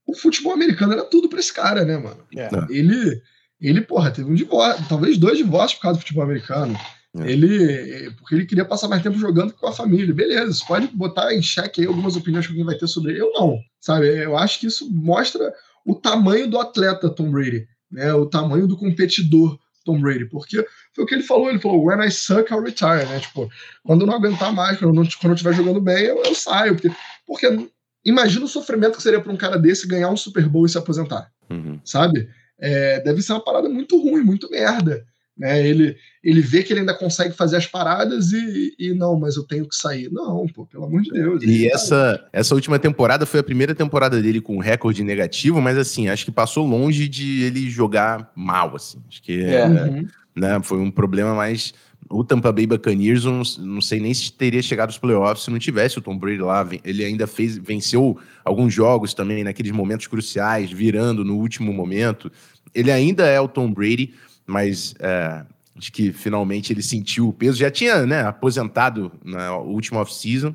O 0.06 0.16
futebol 0.16 0.52
americano 0.52 0.94
era 0.94 1.04
tudo 1.04 1.28
pra 1.28 1.38
esse 1.38 1.52
cara, 1.52 1.84
né, 1.84 1.96
mano? 1.96 2.24
É. 2.36 2.48
Ele, 2.68 3.22
ele, 3.60 3.80
porra, 3.80 4.10
teve 4.10 4.28
um 4.28 4.34
divórcio, 4.34 4.84
talvez 4.88 5.16
dois 5.16 5.38
divórcios 5.38 5.74
por 5.74 5.82
causa 5.82 5.98
do 5.98 6.00
futebol 6.00 6.24
americano. 6.24 6.76
É. 7.18 7.30
Ele, 7.30 8.10
porque 8.12 8.34
ele 8.34 8.46
queria 8.46 8.64
passar 8.64 8.86
mais 8.88 9.02
tempo 9.02 9.18
jogando 9.18 9.52
com 9.52 9.66
a 9.66 9.72
família. 9.72 10.14
Beleza, 10.14 10.52
você 10.52 10.64
pode 10.64 10.86
botar 10.88 11.34
em 11.34 11.42
xeque 11.42 11.80
aí 11.80 11.86
algumas 11.86 12.16
opiniões 12.16 12.46
que 12.46 12.52
alguém 12.52 12.64
vai 12.64 12.76
ter 12.76 12.86
sobre 12.86 13.12
ele. 13.12 13.22
Eu 13.22 13.32
não, 13.32 13.58
sabe? 13.80 14.06
Eu 14.06 14.36
acho 14.36 14.60
que 14.60 14.66
isso 14.66 14.88
mostra 14.92 15.52
o 15.84 15.94
tamanho 15.94 16.48
do 16.48 16.58
atleta 16.58 17.10
Tom 17.10 17.30
Brady, 17.30 17.66
né? 17.90 18.14
O 18.14 18.26
tamanho 18.26 18.66
do 18.66 18.76
competidor 18.76 19.58
Tom 19.84 20.00
Brady, 20.00 20.26
porque 20.26 20.64
foi 20.94 21.04
o 21.04 21.06
que 21.06 21.14
ele 21.14 21.22
falou, 21.22 21.48
ele 21.48 21.58
falou, 21.58 21.84
when 21.84 22.06
I 22.06 22.10
suck, 22.10 22.52
I'll 22.52 22.62
retire, 22.62 23.06
né? 23.06 23.18
Tipo, 23.18 23.50
quando 23.82 24.02
eu 24.02 24.06
não 24.06 24.14
aguentar 24.14 24.52
mais, 24.52 24.78
quando 24.78 24.94
eu 24.94 25.02
não, 25.02 25.10
quando 25.20 25.30
eu 25.30 25.34
estiver 25.34 25.54
jogando 25.54 25.80
bem, 25.80 26.04
eu, 26.04 26.22
eu 26.22 26.34
saio, 26.34 26.74
porque, 26.74 26.94
porque 27.26 27.68
imagina 28.04 28.44
o 28.44 28.48
sofrimento 28.48 28.96
que 28.96 29.02
seria 29.02 29.20
para 29.20 29.32
um 29.32 29.36
cara 29.36 29.58
desse 29.58 29.88
ganhar 29.88 30.10
um 30.10 30.16
Super 30.16 30.48
Bowl 30.48 30.66
e 30.66 30.68
se 30.68 30.78
aposentar, 30.78 31.30
uhum. 31.48 31.80
sabe? 31.84 32.28
É, 32.58 33.00
deve 33.00 33.22
ser 33.22 33.32
uma 33.32 33.42
parada 33.42 33.68
muito 33.68 33.98
ruim, 33.98 34.22
muito 34.22 34.50
merda. 34.50 35.04
Né? 35.40 35.66
Ele, 35.66 35.96
ele 36.22 36.42
vê 36.42 36.62
que 36.62 36.70
ele 36.70 36.80
ainda 36.80 36.92
consegue 36.92 37.34
fazer 37.34 37.56
as 37.56 37.66
paradas 37.66 38.30
e, 38.30 38.74
e 38.78 38.92
não, 38.92 39.18
mas 39.18 39.36
eu 39.36 39.42
tenho 39.42 39.66
que 39.66 39.74
sair. 39.74 40.12
Não, 40.12 40.46
pô, 40.46 40.66
pelo 40.66 40.84
amor 40.84 41.00
de 41.00 41.10
Deus. 41.10 41.42
E 41.42 41.66
essa, 41.66 42.22
essa 42.30 42.54
última 42.54 42.78
temporada 42.78 43.24
foi 43.24 43.40
a 43.40 43.42
primeira 43.42 43.74
temporada 43.74 44.20
dele 44.20 44.42
com 44.42 44.58
recorde 44.58 45.02
negativo, 45.02 45.58
mas 45.62 45.78
assim, 45.78 46.10
acho 46.10 46.26
que 46.26 46.30
passou 46.30 46.66
longe 46.66 47.08
de 47.08 47.44
ele 47.44 47.70
jogar 47.70 48.30
mal, 48.36 48.76
assim. 48.76 48.98
Acho 49.08 49.22
que 49.22 49.42
é, 49.42 49.64
uhum. 49.66 50.06
né, 50.36 50.60
foi 50.62 50.78
um 50.78 50.90
problema 50.90 51.34
mais 51.34 51.72
o 52.10 52.24
Tampa 52.24 52.50
Bay 52.50 52.66
Buccaneers, 52.66 53.24
não, 53.24 53.42
não 53.60 53.80
sei 53.80 54.00
nem 54.00 54.12
se 54.12 54.32
teria 54.32 54.60
chegado 54.60 54.88
aos 54.88 54.98
playoffs 54.98 55.44
se 55.44 55.50
não 55.50 55.60
tivesse 55.60 55.96
o 55.96 56.02
Tom 56.02 56.18
Brady 56.18 56.40
lá. 56.40 56.68
Ele 56.84 57.04
ainda 57.04 57.26
fez, 57.26 57.56
venceu 57.56 58.18
alguns 58.44 58.74
jogos 58.74 59.14
também 59.14 59.44
naqueles 59.44 59.72
momentos 59.72 60.06
cruciais, 60.06 60.70
virando 60.72 61.24
no 61.24 61.36
último 61.36 61.72
momento. 61.72 62.30
Ele 62.74 62.90
ainda 62.90 63.24
é 63.26 63.40
o 63.40 63.48
Tom 63.48 63.72
Brady, 63.72 64.12
mas 64.50 64.94
é, 64.98 65.44
acho 65.76 65.92
que 65.92 66.12
finalmente 66.12 66.72
ele 66.72 66.82
sentiu 66.82 67.28
o 67.28 67.32
peso. 67.32 67.56
Já 67.56 67.70
tinha 67.70 68.04
né, 68.04 68.22
aposentado 68.22 69.12
na 69.24 69.56
última 69.56 70.00
off-season, 70.00 70.54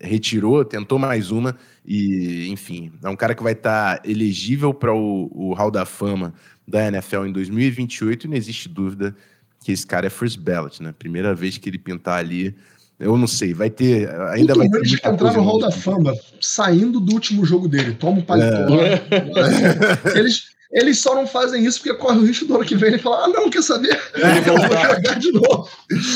retirou, 0.00 0.64
tentou 0.64 0.98
mais 0.98 1.30
uma, 1.30 1.56
e 1.86 2.48
enfim, 2.48 2.92
é 3.02 3.08
um 3.08 3.16
cara 3.16 3.34
que 3.34 3.42
vai 3.42 3.52
estar 3.52 3.98
tá 3.98 4.08
elegível 4.08 4.72
para 4.72 4.92
o, 4.92 5.30
o 5.32 5.54
Hall 5.54 5.70
da 5.70 5.84
Fama 5.84 6.34
da 6.66 6.86
NFL 6.88 7.26
em 7.26 7.32
2028, 7.32 8.24
e 8.24 8.28
não 8.28 8.36
existe 8.36 8.68
dúvida 8.68 9.14
que 9.62 9.72
esse 9.72 9.86
cara 9.86 10.06
é 10.06 10.10
first 10.10 10.38
ballot, 10.40 10.82
né? 10.82 10.94
Primeira 10.98 11.34
vez 11.34 11.58
que 11.58 11.68
ele 11.68 11.78
pintar 11.78 12.18
ali. 12.18 12.54
Eu 12.98 13.18
não 13.18 13.26
sei, 13.26 13.52
vai 13.52 13.70
ter. 13.70 14.08
Ainda 14.30 14.54
vai 14.54 14.68
ter. 14.68 14.78
Ele 14.78 14.94
entrar 14.94 15.32
no 15.32 15.42
Hall 15.42 15.58
da 15.58 15.70
Fama 15.70 16.14
saindo 16.40 17.00
do 17.00 17.12
último 17.12 17.44
jogo 17.44 17.66
dele. 17.68 17.94
Toma 17.94 18.18
um 18.18 18.22
paletó. 18.22 18.76
É. 18.82 19.02
Eles, 20.18 20.53
eles 20.74 20.98
só 20.98 21.14
não 21.14 21.24
fazem 21.24 21.64
isso 21.64 21.80
porque 21.80 21.96
corre 21.96 22.18
o 22.18 22.26
risco 22.26 22.46
do 22.46 22.56
ano 22.56 22.64
que 22.64 22.74
vem 22.74 22.88
ele 22.90 22.98
falar: 22.98 23.24
ah, 23.24 23.28
não, 23.28 23.48
quer 23.48 23.62
saber? 23.62 23.98
É. 24.14 24.38
Eu 24.48 24.56
vou 24.56 24.68
jogar 24.68 25.18
de 25.18 25.32
novo. 25.32 25.68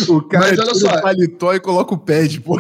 O 0.09 0.23
cara 0.23 0.49
Mas, 0.49 0.59
olha 0.59 0.75
só, 0.75 0.89
o 0.89 1.03
paletó 1.03 1.55
e 1.55 1.61
coloca 1.61 1.95
o 1.95 1.99
pad, 1.99 2.41
pô. 2.41 2.59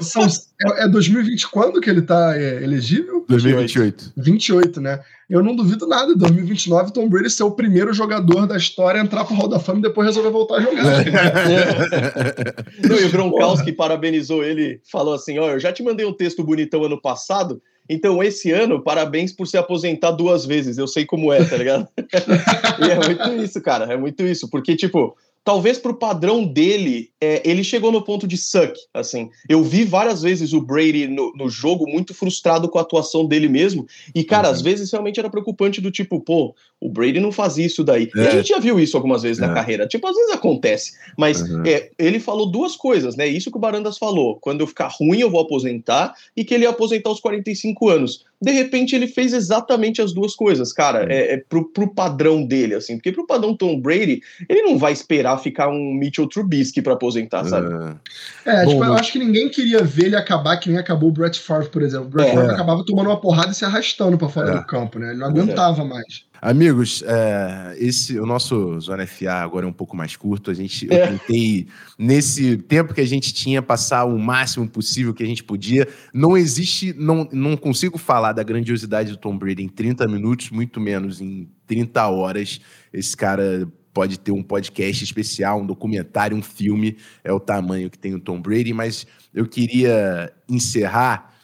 São, 0.00 0.28
são, 0.28 0.42
é, 0.78 0.88
2020 0.88 1.48
quando 1.48 1.80
que 1.80 1.88
ele 1.88 2.02
tá 2.02 2.36
é, 2.36 2.62
elegível? 2.62 3.24
2028. 3.28 4.12
28, 4.16 4.80
né? 4.80 5.00
Eu 5.32 5.42
não 5.42 5.56
duvido 5.56 5.86
nada. 5.86 6.12
Em 6.12 6.16
2029, 6.18 6.92
Tom 6.92 7.08
Brady 7.08 7.30
ser 7.30 7.44
o 7.44 7.50
primeiro 7.50 7.90
jogador 7.94 8.46
da 8.46 8.54
história 8.54 9.00
a 9.00 9.02
entrar 9.02 9.24
pro 9.24 9.34
Hall 9.34 9.48
da 9.48 9.58
Fama 9.58 9.78
e 9.78 9.82
depois 9.82 10.06
resolver 10.06 10.28
voltar 10.28 10.56
a 10.56 10.60
jogar. 10.60 11.06
É. 11.50 12.84
Não, 12.86 13.00
e 13.00 13.04
o 13.06 13.10
Gronkowski 13.10 13.72
parabenizou 13.72 14.44
ele, 14.44 14.82
falou 14.90 15.14
assim: 15.14 15.38
ó, 15.38 15.48
eu 15.48 15.58
já 15.58 15.72
te 15.72 15.82
mandei 15.82 16.04
um 16.04 16.12
texto 16.12 16.44
bonitão 16.44 16.84
ano 16.84 17.00
passado. 17.00 17.62
Então, 17.88 18.22
esse 18.22 18.52
ano, 18.52 18.82
parabéns 18.82 19.32
por 19.32 19.46
se 19.46 19.56
aposentar 19.56 20.10
duas 20.10 20.44
vezes. 20.44 20.76
Eu 20.76 20.86
sei 20.86 21.06
como 21.06 21.32
é, 21.32 21.42
tá 21.42 21.56
ligado? 21.56 21.88
e 21.98 22.90
é 22.90 22.96
muito 22.96 23.42
isso, 23.42 23.58
cara. 23.62 23.90
É 23.90 23.96
muito 23.96 24.22
isso. 24.24 24.50
Porque, 24.50 24.76
tipo, 24.76 25.16
talvez 25.44 25.78
pro 25.78 25.94
padrão 25.94 26.44
dele, 26.44 27.10
é, 27.20 27.42
ele 27.44 27.64
chegou 27.64 27.90
no 27.90 28.02
ponto 28.02 28.26
de 28.26 28.36
suck, 28.36 28.72
assim. 28.94 29.28
Eu 29.48 29.62
vi 29.62 29.84
várias 29.84 30.22
vezes 30.22 30.52
o 30.52 30.60
Brady 30.60 31.08
no, 31.08 31.32
no 31.34 31.48
jogo 31.48 31.88
muito 31.88 32.14
frustrado 32.14 32.68
com 32.68 32.78
a 32.78 32.82
atuação 32.82 33.26
dele 33.26 33.48
mesmo, 33.48 33.86
e, 34.14 34.22
cara, 34.22 34.48
uhum. 34.48 34.54
às 34.54 34.62
vezes 34.62 34.90
realmente 34.90 35.18
era 35.18 35.30
preocupante 35.30 35.80
do 35.80 35.90
tipo, 35.90 36.20
pô, 36.20 36.54
o 36.80 36.88
Brady 36.88 37.20
não 37.20 37.32
faz 37.32 37.58
isso 37.58 37.82
daí. 37.82 38.08
É. 38.16 38.18
E 38.18 38.20
a 38.20 38.28
é. 38.28 38.30
gente 38.36 38.48
já 38.48 38.58
viu 38.58 38.78
isso 38.78 38.96
algumas 38.96 39.22
vezes 39.22 39.42
é. 39.42 39.46
na 39.46 39.52
carreira, 39.52 39.86
tipo, 39.86 40.06
às 40.06 40.14
vezes 40.14 40.32
acontece, 40.32 40.92
mas 41.18 41.42
uhum. 41.42 41.62
é, 41.66 41.90
ele 41.98 42.20
falou 42.20 42.46
duas 42.46 42.76
coisas, 42.76 43.16
né, 43.16 43.26
isso 43.26 43.50
que 43.50 43.56
o 43.56 43.60
Barandas 43.60 43.98
falou, 43.98 44.38
quando 44.40 44.60
eu 44.60 44.66
ficar 44.66 44.88
ruim 44.88 45.20
eu 45.20 45.30
vou 45.30 45.40
aposentar, 45.40 46.14
e 46.36 46.44
que 46.44 46.54
ele 46.54 46.64
ia 46.64 46.70
aposentar 46.70 47.10
aos 47.10 47.20
45 47.20 47.88
anos 47.88 48.24
de 48.42 48.50
repente 48.50 48.96
ele 48.96 49.06
fez 49.06 49.32
exatamente 49.32 50.02
as 50.02 50.12
duas 50.12 50.34
coisas, 50.34 50.72
cara, 50.72 51.06
é, 51.08 51.34
é 51.34 51.36
pro, 51.36 51.68
pro 51.68 51.94
padrão 51.94 52.44
dele, 52.44 52.74
assim, 52.74 52.96
porque 52.96 53.12
pro 53.12 53.26
padrão 53.26 53.56
Tom 53.56 53.80
Brady, 53.80 54.20
ele 54.48 54.62
não 54.62 54.76
vai 54.76 54.92
esperar 54.92 55.38
ficar 55.38 55.68
um 55.68 55.94
Mitchell 55.94 56.28
Trubisky 56.28 56.82
para 56.82 56.94
aposentar, 56.94 57.44
sabe? 57.44 57.96
É, 58.44 58.62
é 58.62 58.66
tipo, 58.66 58.84
eu 58.84 58.94
acho 58.94 59.12
que 59.12 59.18
ninguém 59.20 59.48
queria 59.48 59.84
ver 59.84 60.06
ele 60.06 60.16
acabar 60.16 60.56
que 60.56 60.68
nem 60.68 60.78
acabou 60.78 61.10
o 61.10 61.12
Brett 61.12 61.38
Favre, 61.38 61.68
por 61.68 61.82
exemplo. 61.82 62.06
O 62.06 62.10
Brett 62.10 62.30
é. 62.30 62.34
Favre 62.34 62.50
acabava 62.50 62.84
tomando 62.84 63.06
uma 63.06 63.20
porrada 63.20 63.52
e 63.52 63.54
se 63.54 63.64
arrastando 63.64 64.18
para 64.18 64.28
fora 64.28 64.50
é. 64.50 64.54
do 64.54 64.66
campo, 64.66 64.98
né? 64.98 65.10
Ele 65.10 65.20
não 65.20 65.28
aguentava 65.28 65.84
mais. 65.84 66.24
Amigos, 66.44 67.04
é, 67.06 67.76
esse 67.78 68.18
o 68.18 68.26
nosso 68.26 68.80
Zona 68.80 69.06
FA 69.06 69.34
agora 69.34 69.64
é 69.64 69.68
um 69.68 69.72
pouco 69.72 69.96
mais 69.96 70.16
curto. 70.16 70.50
A 70.50 70.54
gente 70.54 70.88
eu 70.90 70.96
é. 70.96 71.06
tentei 71.06 71.68
nesse 71.96 72.56
tempo 72.56 72.92
que 72.92 73.00
a 73.00 73.06
gente 73.06 73.32
tinha 73.32 73.62
passar 73.62 74.04
o 74.06 74.18
máximo 74.18 74.68
possível 74.68 75.14
que 75.14 75.22
a 75.22 75.26
gente 75.26 75.44
podia. 75.44 75.86
Não 76.12 76.36
existe, 76.36 76.92
não, 76.98 77.28
não 77.30 77.56
consigo 77.56 77.96
falar 77.96 78.32
da 78.32 78.42
grandiosidade 78.42 79.12
do 79.12 79.16
Tom 79.18 79.38
Brady 79.38 79.62
em 79.62 79.68
30 79.68 80.08
minutos, 80.08 80.50
muito 80.50 80.80
menos 80.80 81.20
em 81.20 81.48
30 81.64 82.08
horas. 82.08 82.60
Esse 82.92 83.16
cara 83.16 83.68
pode 83.94 84.18
ter 84.18 84.32
um 84.32 84.42
podcast 84.42 85.04
especial, 85.04 85.60
um 85.60 85.66
documentário, 85.66 86.36
um 86.36 86.42
filme, 86.42 86.96
é 87.22 87.32
o 87.32 87.38
tamanho 87.38 87.88
que 87.88 87.98
tem 87.98 88.16
o 88.16 88.20
Tom 88.20 88.42
Brady, 88.42 88.72
mas 88.72 89.06
eu 89.32 89.46
queria 89.46 90.32
encerrar 90.48 91.36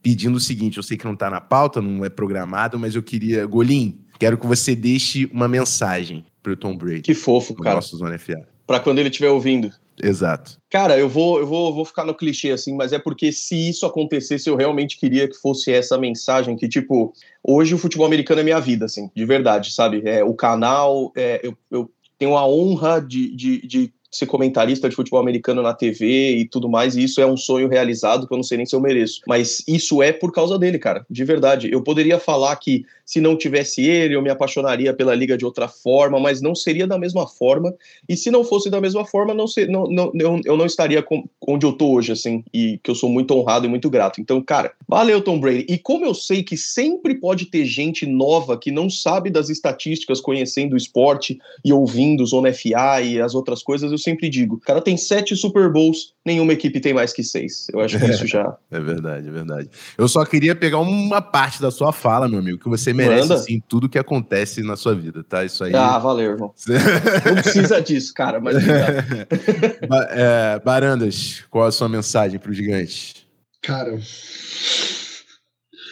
pedindo 0.00 0.36
o 0.36 0.40
seguinte, 0.40 0.76
eu 0.76 0.82
sei 0.84 0.96
que 0.96 1.04
não 1.04 1.14
está 1.14 1.28
na 1.28 1.40
pauta, 1.40 1.82
não 1.82 2.04
é 2.04 2.08
programado, 2.08 2.78
mas 2.78 2.94
eu 2.94 3.02
queria, 3.02 3.44
Golim, 3.46 4.03
Quero 4.18 4.38
que 4.38 4.46
você 4.46 4.74
deixe 4.74 5.26
uma 5.32 5.48
mensagem 5.48 6.24
pro 6.42 6.56
Tom 6.56 6.76
Brady. 6.76 7.02
Que 7.02 7.14
fofo, 7.14 7.54
cara. 7.54 7.76
Nosso 7.76 7.96
Zona 7.96 8.18
FA. 8.18 8.46
Pra 8.66 8.80
quando 8.80 8.98
ele 8.98 9.08
estiver 9.08 9.30
ouvindo. 9.30 9.72
Exato. 10.02 10.58
Cara, 10.70 10.98
eu 10.98 11.08
vou, 11.08 11.38
eu 11.38 11.46
vou, 11.46 11.72
vou 11.72 11.84
ficar 11.84 12.04
no 12.04 12.14
clichê 12.14 12.50
assim, 12.50 12.74
mas 12.74 12.92
é 12.92 12.98
porque 12.98 13.30
se 13.30 13.68
isso 13.68 13.86
acontecesse, 13.86 14.48
eu 14.48 14.56
realmente 14.56 14.98
queria 14.98 15.28
que 15.28 15.36
fosse 15.36 15.72
essa 15.72 15.96
mensagem 15.96 16.56
que, 16.56 16.68
tipo, 16.68 17.12
hoje 17.42 17.74
o 17.74 17.78
futebol 17.78 18.06
americano 18.06 18.40
é 18.40 18.44
minha 18.44 18.60
vida, 18.60 18.86
assim, 18.86 19.10
de 19.14 19.24
verdade, 19.24 19.72
sabe? 19.72 20.02
É, 20.04 20.24
o 20.24 20.34
canal, 20.34 21.12
é, 21.16 21.40
eu, 21.42 21.56
eu 21.70 21.90
tenho 22.18 22.36
a 22.36 22.46
honra 22.46 23.00
de, 23.00 23.34
de, 23.34 23.66
de 23.66 23.92
ser 24.10 24.26
comentarista 24.26 24.88
de 24.88 24.94
futebol 24.94 25.20
americano 25.20 25.62
na 25.62 25.74
TV 25.74 26.36
e 26.36 26.48
tudo 26.48 26.68
mais, 26.68 26.96
e 26.96 27.04
isso 27.04 27.20
é 27.20 27.26
um 27.26 27.36
sonho 27.36 27.68
realizado 27.68 28.26
que 28.26 28.32
eu 28.32 28.36
não 28.36 28.44
sei 28.44 28.56
nem 28.56 28.66
se 28.66 28.74
eu 28.74 28.80
mereço. 28.80 29.20
Mas 29.26 29.62
isso 29.66 30.02
é 30.02 30.12
por 30.12 30.32
causa 30.32 30.58
dele, 30.58 30.78
cara, 30.78 31.04
de 31.10 31.24
verdade. 31.24 31.70
Eu 31.70 31.82
poderia 31.82 32.18
falar 32.18 32.54
que 32.56 32.84
se 33.04 33.20
não 33.20 33.36
tivesse 33.36 33.82
ele, 33.82 34.14
eu 34.14 34.22
me 34.22 34.30
apaixonaria 34.30 34.94
pela 34.94 35.14
liga 35.14 35.36
de 35.36 35.44
outra 35.44 35.68
forma, 35.68 36.18
mas 36.18 36.40
não 36.40 36.54
seria 36.54 36.86
da 36.86 36.98
mesma 36.98 37.26
forma. 37.26 37.74
E 38.08 38.16
se 38.16 38.30
não 38.30 38.42
fosse 38.42 38.70
da 38.70 38.80
mesma 38.80 39.04
forma, 39.04 39.34
não, 39.34 39.46
ser, 39.46 39.68
não, 39.68 39.84
não 39.84 40.10
eu, 40.14 40.40
eu 40.44 40.56
não 40.56 40.66
estaria 40.66 41.02
com, 41.02 41.28
onde 41.46 41.66
eu 41.66 41.72
tô 41.72 41.92
hoje, 41.92 42.12
assim, 42.12 42.42
e 42.52 42.80
que 42.82 42.90
eu 42.90 42.94
sou 42.94 43.10
muito 43.10 43.34
honrado 43.34 43.66
e 43.66 43.68
muito 43.68 43.90
grato. 43.90 44.20
Então, 44.20 44.40
cara, 44.40 44.72
valeu, 44.88 45.20
Tom 45.20 45.38
Brady. 45.38 45.66
E 45.68 45.76
como 45.76 46.06
eu 46.06 46.14
sei 46.14 46.42
que 46.42 46.56
sempre 46.56 47.14
pode 47.14 47.46
ter 47.46 47.64
gente 47.66 48.06
nova 48.06 48.56
que 48.56 48.70
não 48.70 48.88
sabe 48.88 49.28
das 49.28 49.50
estatísticas, 49.50 50.20
conhecendo 50.20 50.72
o 50.72 50.78
esporte 50.78 51.38
e 51.64 51.72
ouvindo 51.72 52.24
Zona 52.24 52.52
FA 52.52 53.02
e 53.02 53.20
as 53.20 53.34
outras 53.34 53.62
coisas, 53.62 53.92
eu 53.92 53.98
sempre 53.98 54.28
digo, 54.28 54.56
o 54.56 54.60
cara 54.60 54.80
tem 54.80 54.96
sete 54.96 55.36
Super 55.36 55.70
Bowls, 55.70 56.13
nenhuma 56.24 56.52
equipe 56.52 56.80
tem 56.80 56.94
mais 56.94 57.12
que 57.12 57.22
seis. 57.22 57.66
Eu 57.72 57.80
acho 57.80 57.98
que 57.98 58.06
isso 58.06 58.26
já. 58.28 58.56
é 58.70 58.80
verdade, 58.80 59.28
é 59.28 59.30
verdade. 59.30 59.70
Eu 59.98 60.08
só 60.08 60.24
queria 60.24 60.54
pegar 60.54 60.78
uma 60.78 61.20
parte 61.20 61.60
da 61.60 61.70
sua 61.70 61.92
fala, 61.92 62.28
meu 62.28 62.38
amigo, 62.38 62.58
que 62.58 62.68
você 62.68 62.92
merece 62.92 63.32
assim, 63.32 63.62
tudo 63.68 63.88
que 63.88 63.98
acontece 63.98 64.62
na 64.62 64.76
sua 64.76 64.94
vida, 64.94 65.22
tá? 65.22 65.44
Isso 65.44 65.64
aí. 65.64 65.74
Ah, 65.74 65.98
valeu, 65.98 66.32
irmão. 66.32 66.54
Não 67.26 67.42
precisa 67.42 67.80
disso, 67.80 68.14
cara, 68.14 68.40
mas. 68.40 68.56
é, 70.10 70.60
Barandas, 70.64 71.44
qual 71.50 71.66
a 71.66 71.72
sua 71.72 71.88
mensagem 71.88 72.38
para 72.38 72.50
o 72.50 72.54
gigante? 72.54 73.26
Cara. 73.62 73.98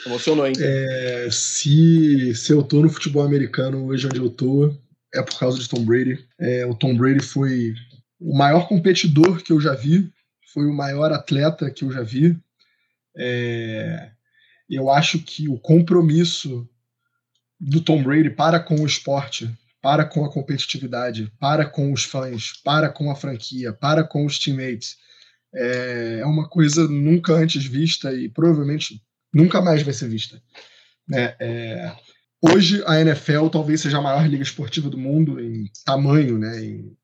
Emocionou, 0.07 0.47
hein? 0.47 0.55
É, 0.59 1.29
se, 1.31 2.35
se 2.35 2.53
eu 2.53 2.63
tô 2.63 2.83
no 2.83 2.89
futebol 2.89 3.23
americano 3.23 3.87
hoje 3.87 4.07
onde 4.07 4.19
eu 4.19 4.29
tô, 4.29 4.75
é 5.15 5.23
por 5.23 5.39
causa 5.39 5.59
de 5.59 5.69
Tom 5.69 5.85
Brady. 5.85 6.19
É, 6.41 6.67
o 6.67 6.75
Tom 6.75 6.97
Brady 6.97 7.21
foi 7.21 7.75
o 8.21 8.37
maior 8.37 8.69
competidor 8.69 9.43
que 9.43 9.53
eu 9.53 9.61
já 9.61 9.75
vi, 9.75 10.11
foi 10.53 10.67
o 10.67 10.75
maior 10.75 11.13
atleta 11.13 11.71
que 11.71 11.85
eu 11.85 11.93
já 11.93 12.03
vi. 12.03 12.39
É, 13.17 14.11
eu 14.69 14.91
acho 14.91 15.19
que 15.19 15.49
o 15.49 15.59
compromisso 15.59 16.69
do 17.61 17.81
Tom 17.81 18.03
Brady 18.03 18.31
para 18.31 18.59
com 18.59 18.77
o 18.77 18.87
esporte, 18.87 19.51
para 19.81 20.05
com 20.05 20.25
a 20.25 20.33
competitividade, 20.33 21.33
para 21.39 21.65
com 21.67 21.93
os 21.93 22.05
fãs, 22.05 22.53
para 22.65 22.89
com 22.89 23.11
a 23.11 23.17
franquia, 23.17 23.73
para 23.73 24.05
com 24.05 24.25
os 24.25 24.39
teammates, 24.39 24.97
é, 25.55 26.19
é 26.21 26.27
uma 26.27 26.49
coisa 26.49 26.89
nunca 26.89 27.33
antes 27.35 27.65
vista 27.65 28.13
e 28.13 28.29
provavelmente 28.29 29.03
Nunca 29.33 29.63
mais 29.63 29.83
vai 29.83 29.95
ser 29.95 30.09
vista. 30.09 30.41
Né? 31.09 31.35
É, 31.41 31.93
hoje 32.41 32.83
a 32.87 33.01
NFL 33.01 33.49
talvez 33.49 33.81
seja 33.81 33.99
a 33.99 34.03
maior 34.03 34.27
liga 34.29 34.43
esportiva 34.43 34.91
do 34.91 34.99
mundo 34.99 35.41
em 35.41 35.71
tamanho, 35.85 36.39
né? 36.39 36.63
Em, 36.63 36.97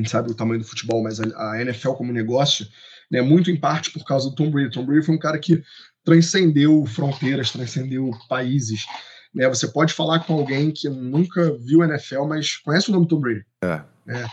gente 0.00 0.10
sabe 0.10 0.30
o 0.30 0.34
tamanho 0.34 0.60
do 0.60 0.66
futebol, 0.66 1.02
mas 1.02 1.20
a, 1.20 1.52
a 1.52 1.62
NFL 1.62 1.92
como 1.92 2.12
negócio, 2.12 2.66
né? 3.10 3.20
Muito 3.20 3.50
em 3.50 3.56
parte 3.56 3.90
por 3.90 4.04
causa 4.04 4.28
do 4.28 4.34
Tom 4.34 4.50
Brady. 4.50 4.70
Tom 4.70 4.84
Brady 4.84 5.04
foi 5.04 5.14
um 5.14 5.18
cara 5.18 5.38
que 5.38 5.62
transcendeu 6.04 6.84
fronteiras, 6.86 7.50
transcendeu 7.50 8.10
países. 8.28 8.86
Né? 9.34 9.48
Você 9.48 9.68
pode 9.68 9.92
falar 9.92 10.20
com 10.20 10.34
alguém 10.34 10.70
que 10.70 10.88
nunca 10.88 11.56
viu 11.58 11.84
NFL, 11.84 12.24
mas 12.24 12.56
conhece 12.56 12.88
o 12.88 12.92
nome 12.92 13.08
Tom 13.08 13.20
Brady. 13.20 13.44
É. 13.62 13.82
Né? 14.06 14.28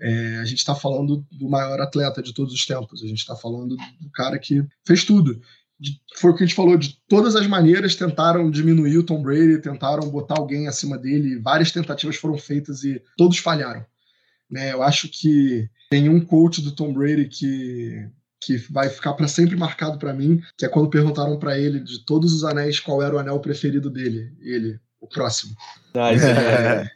É, 0.00 0.36
a 0.38 0.44
gente 0.44 0.58
está 0.58 0.74
falando 0.74 1.24
do 1.30 1.48
maior 1.48 1.80
atleta 1.80 2.22
de 2.22 2.34
todos 2.34 2.52
os 2.52 2.66
tempos. 2.66 3.02
A 3.02 3.06
gente 3.06 3.18
está 3.18 3.36
falando 3.36 3.76
do 3.76 4.10
cara 4.12 4.38
que 4.38 4.64
fez 4.86 5.04
tudo. 5.04 5.40
De, 5.78 6.00
foi 6.16 6.30
o 6.30 6.34
que 6.34 6.44
a 6.44 6.46
gente 6.46 6.56
falou, 6.56 6.76
de 6.76 6.96
todas 7.08 7.34
as 7.34 7.46
maneiras 7.46 7.96
tentaram 7.96 8.50
diminuir 8.50 8.98
o 8.98 9.02
Tom 9.02 9.22
Brady, 9.22 9.60
tentaram 9.60 10.08
botar 10.08 10.36
alguém 10.38 10.68
acima 10.68 10.96
dele, 10.96 11.40
várias 11.40 11.72
tentativas 11.72 12.16
foram 12.16 12.38
feitas 12.38 12.84
e 12.84 13.02
todos 13.16 13.38
falharam. 13.38 13.84
Né? 14.52 14.72
Eu 14.72 14.82
acho 14.82 15.08
que 15.08 15.66
tem 15.90 16.10
um 16.10 16.20
coach 16.20 16.60
do 16.60 16.72
Tom 16.72 16.92
Brady 16.92 17.26
que 17.26 18.06
que 18.44 18.56
vai 18.72 18.88
ficar 18.88 19.12
para 19.12 19.28
sempre 19.28 19.54
marcado 19.54 19.98
para 19.98 20.12
mim, 20.12 20.42
que 20.58 20.66
é 20.66 20.68
quando 20.68 20.90
perguntaram 20.90 21.38
para 21.38 21.56
ele 21.56 21.78
de 21.78 22.04
todos 22.04 22.32
os 22.32 22.42
anéis 22.42 22.80
qual 22.80 23.00
era 23.00 23.14
o 23.14 23.18
anel 23.18 23.38
preferido 23.38 23.88
dele, 23.88 24.32
ele, 24.40 24.80
o 25.00 25.06
próximo. 25.06 25.54
Ah, 25.94 26.12
isso, 26.12 26.26
é, 26.26 26.90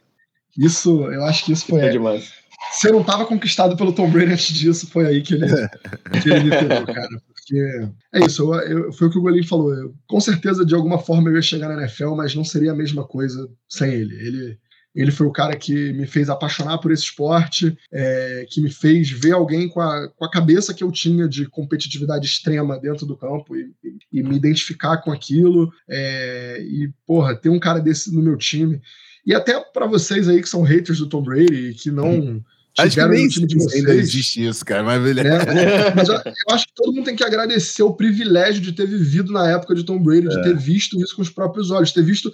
isso, 0.57 1.03
eu 1.05 1.23
acho 1.23 1.45
que 1.45 1.53
isso 1.53 1.65
foi. 1.65 1.79
É 1.79 1.89
demais. 1.89 2.33
Se 2.71 2.89
eu 2.89 2.91
não 2.91 2.99
estava 2.99 3.25
conquistado 3.25 3.77
pelo 3.77 3.93
Tom 3.93 4.09
Brady 4.09 4.33
antes 4.33 4.53
disso, 4.53 4.87
foi 4.87 5.05
aí 5.05 5.21
que 5.21 5.35
ele, 5.35 5.45
que 6.21 6.29
ele 6.29 6.43
me 6.43 6.49
pegou, 6.49 6.85
cara. 6.85 7.21
Porque 7.27 7.89
é 8.13 8.25
isso, 8.25 8.53
eu, 8.53 8.59
eu, 8.59 8.93
foi 8.93 9.07
o 9.07 9.11
que 9.11 9.17
o 9.17 9.21
Golinho 9.21 9.47
falou. 9.47 9.73
Eu, 9.73 9.95
com 10.05 10.19
certeza, 10.19 10.65
de 10.65 10.75
alguma 10.75 10.99
forma, 10.99 11.29
eu 11.29 11.35
ia 11.35 11.41
chegar 11.41 11.69
na 11.69 11.81
NFL, 11.81 12.13
mas 12.15 12.35
não 12.35 12.43
seria 12.43 12.73
a 12.73 12.75
mesma 12.75 13.05
coisa 13.05 13.49
sem 13.69 13.93
ele. 13.93 14.15
Ele 14.15 14.59
ele 14.97 15.11
foi 15.11 15.27
o 15.27 15.31
cara 15.31 15.55
que 15.55 15.93
me 15.93 16.07
fez 16.07 16.27
apaixonar 16.27 16.79
por 16.79 16.91
esse 16.91 17.03
esporte, 17.03 17.77
é, 17.93 18.47
que 18.49 18.59
me 18.59 18.71
fez 18.71 19.11
ver 19.11 19.33
alguém 19.33 19.69
com 19.69 19.79
a, 19.79 20.09
com 20.09 20.25
a 20.25 20.31
cabeça 20.31 20.73
que 20.73 20.83
eu 20.83 20.91
tinha 20.91 21.27
de 21.27 21.45
competitividade 21.45 22.25
extrema 22.25 22.79
dentro 22.79 23.05
do 23.05 23.15
campo 23.15 23.55
e, 23.55 23.71
e, 23.83 24.19
e 24.19 24.23
me 24.23 24.35
identificar 24.35 24.97
com 24.97 25.11
aquilo. 25.11 25.71
É, 25.87 26.59
e, 26.61 26.89
porra, 27.05 27.35
ter 27.35 27.49
um 27.49 27.59
cara 27.59 27.79
desse 27.79 28.11
no 28.11 28.23
meu 28.23 28.35
time. 28.35 28.81
E 29.23 29.35
até 29.35 29.59
para 29.59 29.85
vocês 29.85 30.27
aí 30.27 30.41
que 30.41 30.49
são 30.49 30.63
haters 30.63 30.97
do 30.97 31.07
Tom 31.07 31.21
Brady, 31.21 31.75
que 31.75 31.91
não. 31.91 32.11
Hum. 32.11 32.43
Acho 32.79 32.95
que 32.95 33.07
nem 33.07 33.27
time 33.27 33.47
de 33.47 33.55
vocês, 33.55 33.75
ainda 33.75 33.95
existe 33.95 34.45
isso, 34.45 34.63
cara, 34.63 34.83
mas 34.83 35.01
beleza. 35.01 35.29
É, 35.29 35.95
mas 35.95 36.09
eu, 36.09 36.15
eu, 36.15 36.55
acho 36.55 36.67
que 36.67 36.73
todo 36.75 36.93
mundo 36.93 37.05
tem 37.05 37.15
que 37.15 37.23
agradecer 37.23 37.81
o 37.81 37.93
privilégio 37.93 38.61
de 38.61 38.71
ter 38.71 38.87
vivido 38.87 39.31
na 39.31 39.49
época 39.49 39.73
de 39.73 39.83
Tom 39.83 39.99
Brady, 39.99 40.27
de 40.27 40.39
é. 40.39 40.43
ter 40.43 40.55
visto 40.55 40.99
isso 40.99 41.15
com 41.15 41.23
os 41.23 41.29
próprios 41.29 41.71
olhos, 41.71 41.91
ter 41.91 42.03
visto 42.03 42.31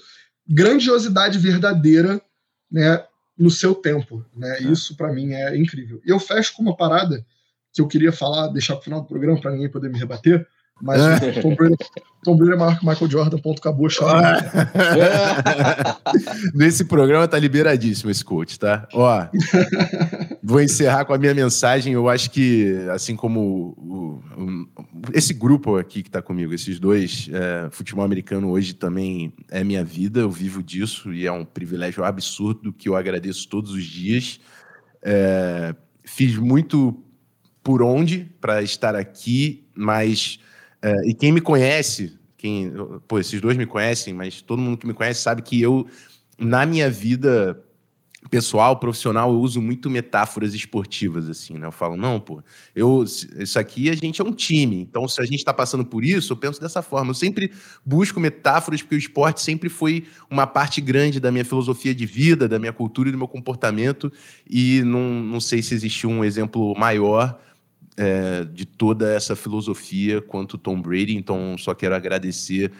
grandiosidade 0.47 1.39
verdadeira 1.39 2.21
né, 2.73 3.05
no 3.37 3.51
seu 3.51 3.75
tempo. 3.75 4.25
Né? 4.35 4.57
É. 4.57 4.63
Isso, 4.63 4.97
para 4.97 5.13
mim, 5.13 5.33
é 5.33 5.55
incrível. 5.55 6.01
E 6.03 6.09
eu 6.09 6.19
fecho 6.19 6.55
com 6.55 6.63
uma 6.63 6.75
parada 6.75 7.23
que 7.71 7.79
eu 7.79 7.87
queria 7.87 8.11
falar, 8.11 8.47
deixar 8.47 8.73
para 8.73 8.81
o 8.81 8.83
final 8.83 9.01
do 9.01 9.07
programa, 9.07 9.39
para 9.39 9.51
ninguém 9.51 9.69
poder 9.69 9.89
me 9.89 9.99
rebater, 9.99 10.47
mas 10.81 11.01
é. 11.01 11.41
Tom, 11.41 11.55
Brady, 11.55 11.77
Tom 12.23 12.35
Brady 12.35 12.53
é 12.53 12.57
maior 12.57 12.77
que 12.77 12.85
Michael 12.85 13.09
Jordan, 13.09 13.37
ponto, 13.37 13.59
acabou. 13.59 13.87
Nesse 16.53 16.83
programa 16.85 17.27
tá 17.27 17.39
liberadíssimo 17.39 18.11
esse 18.11 18.25
coach, 18.25 18.59
tá? 18.59 18.87
Ó, 18.93 19.27
vou 20.43 20.61
encerrar 20.61 21.05
com 21.05 21.13
a 21.13 21.17
minha 21.17 21.33
mensagem. 21.33 21.93
Eu 21.93 22.09
acho 22.09 22.29
que, 22.31 22.75
assim 22.91 23.15
como 23.15 23.73
o, 23.77 24.21
o, 24.37 24.67
esse 25.13 25.33
grupo 25.33 25.77
aqui 25.77 26.03
que 26.03 26.09
tá 26.09 26.21
comigo, 26.21 26.53
esses 26.53 26.77
dois, 26.79 27.29
é, 27.31 27.69
futebol 27.71 28.03
americano 28.03 28.49
hoje 28.49 28.73
também 28.73 29.31
é 29.49 29.63
minha 29.63 29.85
vida, 29.85 30.19
eu 30.21 30.29
vivo 30.29 30.61
disso 30.61 31.13
e 31.13 31.25
é 31.25 31.31
um 31.31 31.45
privilégio 31.45 32.03
absurdo 32.03 32.73
que 32.73 32.89
eu 32.89 32.95
agradeço 32.95 33.47
todos 33.47 33.71
os 33.71 33.85
dias. 33.85 34.41
É, 35.01 35.73
fiz 36.03 36.35
muito 36.35 37.01
por 37.63 37.81
onde 37.81 38.29
para 38.41 38.61
estar 38.61 38.95
aqui, 38.95 39.65
mas 39.73 40.39
é, 40.83 41.07
e 41.07 41.13
quem 41.13 41.31
me 41.31 41.39
conhece, 41.39 42.19
quem, 42.37 42.73
pô, 43.07 43.17
esses 43.17 43.39
dois 43.39 43.55
me 43.55 43.65
conhecem, 43.65 44.13
mas 44.13 44.41
todo 44.41 44.61
mundo 44.61 44.77
que 44.77 44.85
me 44.85 44.93
conhece 44.93 45.21
sabe 45.21 45.41
que 45.41 45.61
eu, 45.61 45.87
na 46.37 46.65
minha 46.65 46.89
vida 46.89 47.63
pessoal, 48.29 48.77
profissional, 48.77 49.31
eu 49.31 49.39
uso 49.39 49.61
muito 49.61 49.89
metáforas 49.89 50.53
esportivas, 50.53 51.29
assim, 51.29 51.57
né? 51.57 51.67
Eu 51.67 51.71
falo, 51.71 51.95
não, 51.95 52.19
pô, 52.19 52.43
eu, 52.75 53.03
isso 53.03 53.57
aqui 53.57 53.89
a 53.89 53.95
gente 53.95 54.21
é 54.21 54.25
um 54.25 54.33
time, 54.33 54.81
então 54.81 55.07
se 55.07 55.21
a 55.21 55.25
gente 55.25 55.37
está 55.37 55.53
passando 55.53 55.85
por 55.85 56.03
isso, 56.03 56.33
eu 56.33 56.37
penso 56.37 56.59
dessa 56.59 56.81
forma. 56.81 57.11
Eu 57.11 57.15
sempre 57.15 57.51
busco 57.85 58.19
metáforas, 58.19 58.81
porque 58.81 58.95
o 58.95 58.97
esporte 58.97 59.41
sempre 59.41 59.69
foi 59.69 60.05
uma 60.29 60.45
parte 60.45 60.81
grande 60.81 61.19
da 61.19 61.31
minha 61.31 61.45
filosofia 61.45 61.95
de 61.95 62.05
vida, 62.05 62.47
da 62.47 62.59
minha 62.59 62.73
cultura 62.73 63.07
e 63.07 63.11
do 63.11 63.17
meu 63.17 63.27
comportamento, 63.27 64.11
e 64.49 64.81
não, 64.83 65.21
não 65.21 65.39
sei 65.39 65.61
se 65.61 65.73
existe 65.73 66.05
um 66.05 66.25
exemplo 66.25 66.73
maior 66.77 67.39
é, 67.97 68.43
de 68.43 68.65
toda 68.65 69.11
essa 69.13 69.35
filosofia 69.35 70.21
quanto 70.21 70.57
Tom 70.57 70.81
Brady. 70.81 71.15
Então, 71.15 71.55
só 71.57 71.73
quero 71.73 71.95
agradecer 71.95 72.71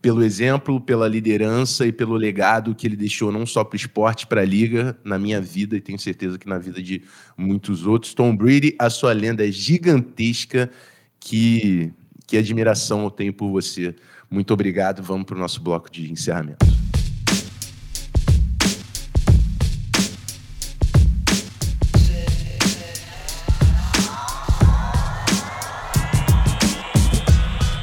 pelo 0.00 0.22
exemplo, 0.22 0.78
pela 0.80 1.08
liderança 1.08 1.86
e 1.86 1.92
pelo 1.92 2.14
legado 2.14 2.74
que 2.74 2.86
ele 2.86 2.94
deixou 2.94 3.32
não 3.32 3.46
só 3.46 3.64
para 3.64 3.74
o 3.74 3.76
esporte, 3.76 4.26
para 4.26 4.42
a 4.42 4.44
liga, 4.44 4.98
na 5.02 5.18
minha 5.18 5.40
vida 5.40 5.76
e 5.76 5.80
tenho 5.80 5.98
certeza 5.98 6.38
que 6.38 6.46
na 6.46 6.58
vida 6.58 6.82
de 6.82 7.02
muitos 7.38 7.86
outros. 7.86 8.12
Tom 8.12 8.36
Brady, 8.36 8.74
a 8.78 8.90
sua 8.90 9.12
lenda 9.12 9.46
é 9.46 9.50
gigantesca. 9.50 10.70
Que, 11.18 11.90
que 12.26 12.36
admiração 12.36 13.02
eu 13.04 13.10
tenho 13.10 13.32
por 13.32 13.50
você. 13.50 13.94
Muito 14.30 14.52
obrigado. 14.52 15.02
Vamos 15.02 15.24
para 15.24 15.36
o 15.36 15.38
nosso 15.38 15.58
bloco 15.62 15.90
de 15.90 16.12
encerramento. 16.12 16.66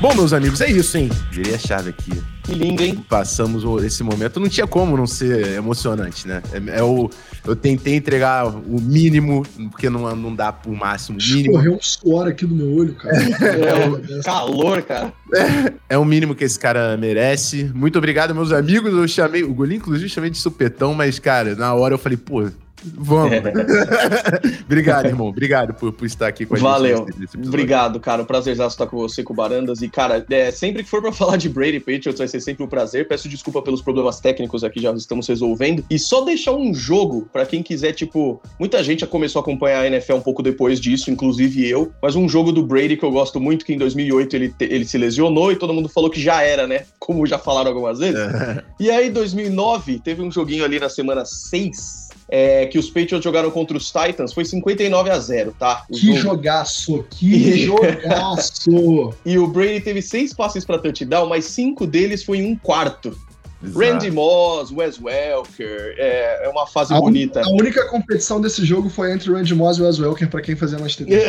Bom, 0.02 0.16
meus 0.16 0.34
amigos, 0.34 0.60
é 0.62 0.72
isso, 0.72 0.98
hein? 0.98 1.12
Virei 1.30 1.54
a 1.54 1.60
chave 1.60 1.92
aqui. 1.92 2.24
Que 2.42 2.56
lindo, 2.56 2.82
hein? 2.82 3.06
Passamos 3.08 3.64
esse 3.84 4.02
momento. 4.02 4.40
Não 4.40 4.50
tinha 4.50 4.66
como 4.66 4.98
não 4.98 5.06
ser 5.06 5.50
emocionante, 5.50 6.28
né? 6.28 6.42
É, 6.52 6.80
é 6.80 6.84
o, 6.84 7.08
eu 7.46 7.56
tentei 7.56 7.98
entregar 7.98 8.48
o 8.48 8.82
mínimo, 8.82 9.46
porque 9.70 9.92
não, 9.92 10.16
não 10.16 10.36
dá 10.36 10.52
o 10.66 10.72
máximo. 10.72 11.20
Mínimo. 11.20 11.52
Escorreu 11.52 11.74
um 11.76 11.82
suor 11.84 12.28
aqui 12.28 12.48
do 12.48 12.56
meu 12.56 12.74
olho, 12.74 12.96
cara. 12.96 13.16
É, 13.16 14.18
o 14.18 14.24
calor, 14.26 14.82
cara. 14.82 15.14
É, 15.36 15.74
é 15.90 15.98
o 16.00 16.04
mínimo 16.04 16.34
que 16.34 16.46
esse 16.46 16.58
cara 16.58 16.98
merece. 16.98 17.72
Muito 17.72 18.00
obrigado, 18.00 18.34
meus 18.34 18.52
amigos. 18.52 18.92
Eu 18.92 19.08
chamei, 19.08 19.44
o 19.44 19.54
Golinho, 19.54 19.78
inclusive, 19.78 20.10
chamei 20.10 20.32
de 20.32 20.40
supetão, 20.40 20.96
mas, 20.96 21.20
cara, 21.20 21.54
na 21.54 21.76
hora 21.76 21.94
eu 21.94 22.00
falei, 22.00 22.18
pô, 22.18 22.50
Vamos. 22.84 23.32
É. 23.32 23.42
Obrigado, 24.66 25.06
irmão. 25.06 25.28
Obrigado 25.28 25.74
por, 25.74 25.92
por 25.94 26.06
estar 26.06 26.28
aqui 26.28 26.46
com 26.46 26.56
a 26.56 26.60
Valeu. 26.60 27.00
gente. 27.00 27.28
Valeu. 27.28 27.48
Obrigado, 27.48 28.00
cara. 28.00 28.22
Um 28.22 28.26
prazer 28.26 28.58
estar 28.60 28.88
com 28.88 28.98
você, 28.98 29.24
com 29.24 29.34
o 29.34 29.36
Barandas. 29.36 29.82
E, 29.82 29.90
cara, 29.90 30.26
é, 30.30 30.52
sempre 30.52 30.84
que 30.84 30.90
for 30.90 31.02
para 31.02 31.12
falar 31.14 31.38
de 31.38 31.50
Brady 31.50 31.80
Patriots, 31.80 32.18
vai 32.18 32.28
ser 32.28 32.40
sempre 32.42 32.64
um 32.64 32.68
prazer. 32.68 33.08
Peço 33.08 33.30
desculpa 33.30 33.62
pelos 33.62 33.82
problemas 33.82 34.20
técnicos 34.20 34.64
aqui, 34.64 34.82
já 34.82 34.92
estamos 34.94 35.28
resolvendo. 35.28 35.84
E 35.90 36.00
só 36.00 36.22
deixar 36.22 36.54
um 36.54 36.74
jogo 36.74 37.28
para 37.32 37.46
quem 37.46 37.62
quiser, 37.62 37.94
tipo, 37.94 38.42
muita 38.60 38.84
gente 38.84 39.02
já 39.02 39.08
começou 39.08 39.40
a 39.40 39.44
acompanhar 39.44 39.82
a 39.82 39.88
NFL 39.88 40.16
um 40.16 40.22
pouco 40.22 40.42
depois 40.42 40.80
disso, 40.80 41.12
inclusive 41.12 41.68
eu. 41.68 41.92
Mas 42.02 42.16
um 42.16 42.28
jogo 42.28 42.52
do 42.52 42.66
Brady 42.66 42.98
que 42.98 43.04
eu 43.04 43.12
gosto 43.12 43.40
muito, 43.40 43.66
que 43.66 43.74
em 43.74 43.78
2008 43.78 44.36
ele, 44.36 44.56
ele 44.60 44.86
se 44.86 44.98
lesionou 44.98 45.52
e 45.52 45.56
todo 45.56 45.74
mundo 45.74 45.90
falou 45.90 46.10
que 46.10 46.22
já 46.22 46.42
era, 46.42 46.68
né? 46.68 46.86
Como 47.00 47.26
já 47.26 47.38
falaram 47.38 47.70
algumas 47.70 48.00
vezes. 48.00 48.20
É. 48.20 48.64
E 48.80 48.90
aí, 48.90 49.08
em 49.08 49.12
2009, 49.12 50.00
teve 50.00 50.22
um 50.22 50.32
joguinho 50.32 50.64
ali 50.64 50.80
na 50.80 50.90
semana 50.90 51.26
6 51.26 52.11
é, 52.32 52.66
que 52.66 52.80
os 52.80 52.90
Patriots 52.90 53.22
jogaram 53.22 53.52
contra 53.52 53.76
os 53.76 53.92
Titans 53.92 54.32
foi 54.32 54.46
59 54.46 55.10
a 55.10 55.20
0, 55.20 55.54
tá? 55.60 55.84
O 55.90 55.94
que 55.94 56.08
jogo. 56.08 56.18
jogaço, 56.18 57.06
que 57.10 57.58
jogaço! 57.68 59.14
e 59.26 59.38
o 59.38 59.48
Brady 59.48 59.82
teve 59.82 60.02
seis 60.02 60.34
passes 60.34 60.64
para 60.64 60.80
touchdown, 60.80 61.28
mas 61.28 61.44
cinco 61.46 61.86
deles 61.86 62.24
foi 62.24 62.38
em 62.38 62.46
um 62.46 62.56
quarto. 62.56 63.16
Exato. 63.64 63.80
Randy 63.80 64.10
Moss, 64.10 64.72
Wes 64.72 65.00
Welker, 65.00 65.94
é, 65.98 66.46
é 66.46 66.50
uma 66.50 66.66
fase 66.66 66.92
a 66.96 67.00
bonita. 67.00 67.42
Un, 67.42 67.44
a 67.44 67.62
única 67.62 67.88
competição 67.90 68.42
desse 68.42 68.66
jogo 68.66 68.90
foi 68.90 69.12
entre 69.12 69.32
Randy 69.32 69.54
Moss 69.54 69.78
e 69.78 69.84
Wes 69.84 70.00
Welker 70.00 70.28
para 70.30 70.42
quem 70.42 70.56
fazia 70.56 70.80
mais 70.80 70.96
TV. 70.96 71.26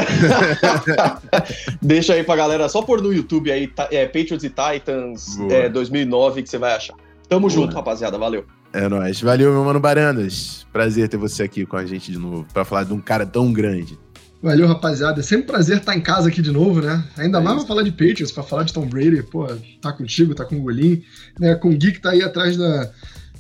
Deixa 1.82 2.14
aí 2.14 2.24
pra 2.24 2.36
galera, 2.36 2.70
só 2.70 2.80
pôr 2.80 3.02
no 3.02 3.12
YouTube 3.12 3.52
aí, 3.52 3.70
é, 3.90 4.06
Patriots 4.06 4.44
e 4.44 4.48
Titans 4.48 5.38
é, 5.50 5.68
2009 5.68 6.42
que 6.42 6.48
você 6.48 6.56
vai 6.56 6.74
achar. 6.74 6.94
Tamo 7.28 7.48
Boa. 7.48 7.50
junto, 7.50 7.74
rapaziada, 7.74 8.16
valeu. 8.16 8.46
É 8.72 8.88
nóis. 8.88 9.20
Valeu, 9.20 9.52
meu 9.52 9.64
mano 9.64 9.78
Barandas. 9.78 10.66
Prazer 10.72 11.08
ter 11.08 11.18
você 11.18 11.42
aqui 11.42 11.66
com 11.66 11.76
a 11.76 11.84
gente 11.84 12.10
de 12.10 12.18
novo, 12.18 12.46
para 12.52 12.64
falar 12.64 12.84
de 12.84 12.92
um 12.92 13.00
cara 13.00 13.26
tão 13.26 13.52
grande. 13.52 13.98
Valeu, 14.42 14.66
rapaziada. 14.66 15.20
É 15.20 15.22
sempre 15.22 15.44
um 15.44 15.46
prazer 15.46 15.78
estar 15.78 15.94
em 15.94 16.00
casa 16.00 16.28
aqui 16.28 16.42
de 16.42 16.50
novo, 16.50 16.80
né? 16.80 17.04
Ainda 17.16 17.38
é 17.38 17.40
mais 17.40 17.58
pra 17.58 17.68
falar 17.68 17.82
de 17.82 17.92
Patriots, 17.92 18.32
pra 18.32 18.42
falar 18.42 18.64
de 18.64 18.72
Tom 18.72 18.86
Brady. 18.86 19.22
Pô, 19.22 19.46
tá 19.80 19.92
contigo, 19.92 20.34
tá 20.34 20.44
com 20.44 20.56
o 20.56 20.62
Golim, 20.62 21.02
né? 21.38 21.54
Com 21.54 21.68
o 21.68 21.76
Gui 21.76 21.92
que 21.92 22.00
tá 22.00 22.10
aí 22.10 22.22
atrás 22.22 22.56
da. 22.56 22.90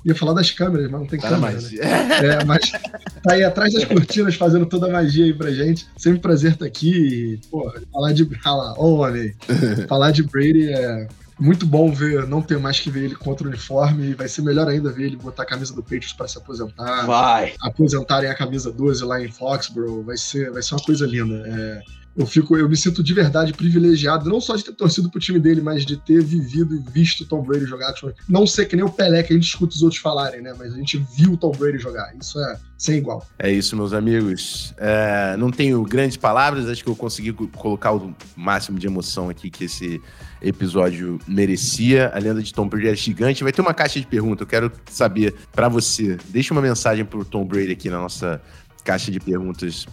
Ia 0.04 0.14
falar 0.14 0.32
das 0.32 0.50
câmeras, 0.50 0.90
mas 0.90 1.00
não 1.00 1.06
tem 1.06 1.18
tá 1.18 1.28
câmera. 1.28 1.52
Mais. 1.52 1.72
Né? 1.72 1.78
É, 1.80 2.44
mas 2.44 2.70
tá 2.70 3.32
aí 3.32 3.42
atrás 3.42 3.72
das 3.72 3.84
cortinas 3.84 4.34
fazendo 4.34 4.66
toda 4.66 4.86
a 4.86 4.90
magia 4.90 5.24
aí 5.24 5.34
pra 5.34 5.50
gente. 5.50 5.86
Sempre 5.96 6.18
um 6.18 6.22
prazer 6.22 6.52
estar 6.52 6.66
aqui. 6.66 6.90
E, 6.90 7.40
pô, 7.50 7.72
falar 7.92 8.12
de. 8.12 8.24
Falar, 8.40 8.74
oh, 8.78 9.02
falar 9.88 10.10
de 10.12 10.22
Brady 10.22 10.68
é 10.68 11.08
Muito 11.38 11.66
bom 11.66 11.92
ver, 11.92 12.26
não 12.26 12.42
ter 12.42 12.58
mais 12.58 12.78
que 12.78 12.90
ver 12.90 13.04
ele 13.04 13.14
contra 13.14 13.46
o 13.46 13.50
uniforme. 13.50 14.14
Vai 14.14 14.28
ser 14.28 14.42
melhor 14.42 14.68
ainda 14.68 14.92
ver 14.92 15.06
ele 15.06 15.16
botar 15.16 15.42
a 15.42 15.46
camisa 15.46 15.74
do 15.74 15.82
Patriots 15.82 16.12
para 16.12 16.28
se 16.28 16.38
aposentar. 16.38 17.06
Vai. 17.06 17.54
Aposentarem 17.60 18.30
a 18.30 18.34
camisa 18.34 18.70
12 18.70 19.04
lá 19.04 19.20
em 19.20 19.28
Foxborough. 19.28 20.02
Vai 20.02 20.16
ser, 20.16 20.50
vai 20.50 20.62
ser 20.62 20.74
uma 20.74 20.84
coisa 20.84 21.06
linda. 21.06 21.42
É, 21.46 21.82
eu 22.14 22.26
fico, 22.26 22.56
eu 22.56 22.68
me 22.68 22.76
sinto 22.76 23.02
de 23.02 23.14
verdade 23.14 23.52
privilegiado, 23.52 24.28
não 24.28 24.40
só 24.40 24.54
de 24.54 24.64
ter 24.64 24.72
torcido 24.72 25.10
pro 25.10 25.18
time 25.18 25.38
dele, 25.38 25.62
mas 25.62 25.84
de 25.86 25.96
ter 25.96 26.22
vivido 26.22 26.74
e 26.74 26.78
visto 26.78 27.22
o 27.22 27.26
Tom 27.26 27.42
Brady 27.42 27.64
jogar. 27.64 27.94
Não 28.28 28.46
ser 28.46 28.66
que 28.66 28.76
nem 28.76 28.84
o 28.84 28.90
Pelé 28.90 29.22
que 29.22 29.32
a 29.32 29.36
gente 29.36 29.46
escuta 29.46 29.74
os 29.74 29.82
outros 29.82 30.00
falarem, 30.00 30.42
né? 30.42 30.54
Mas 30.58 30.74
a 30.74 30.76
gente 30.76 30.98
viu 31.16 31.32
o 31.32 31.36
Tom 31.36 31.52
Brady 31.52 31.78
jogar. 31.78 32.14
Isso 32.20 32.38
é 32.38 32.58
sem 32.76 32.96
igual. 32.96 33.26
É 33.38 33.50
isso, 33.50 33.74
meus 33.76 33.94
amigos. 33.94 34.74
É, 34.76 35.36
não 35.38 35.50
tenho 35.50 35.82
grandes 35.84 36.16
palavras, 36.16 36.68
acho 36.68 36.84
que 36.84 36.90
eu 36.90 36.96
consegui 36.96 37.32
colocar 37.32 37.92
o 37.92 38.14
máximo 38.36 38.78
de 38.78 38.86
emoção 38.86 39.30
aqui 39.30 39.48
que 39.48 39.64
esse 39.64 40.00
episódio 40.42 41.18
merecia. 41.26 42.10
A 42.14 42.18
lenda 42.18 42.42
de 42.42 42.52
Tom 42.52 42.68
Brady 42.68 42.88
é 42.88 42.94
gigante. 42.94 43.42
Vai 43.42 43.52
ter 43.52 43.62
uma 43.62 43.72
caixa 43.72 43.98
de 43.98 44.06
perguntas. 44.06 44.40
Eu 44.40 44.46
quero 44.46 44.72
saber 44.90 45.34
para 45.52 45.68
você. 45.68 46.18
Deixa 46.28 46.52
uma 46.52 46.60
mensagem 46.60 47.04
pro 47.06 47.24
Tom 47.24 47.46
Brady 47.46 47.72
aqui 47.72 47.88
na 47.88 47.98
nossa 47.98 48.42
caixa 48.84 49.10
de 49.10 49.20
perguntas. 49.20 49.86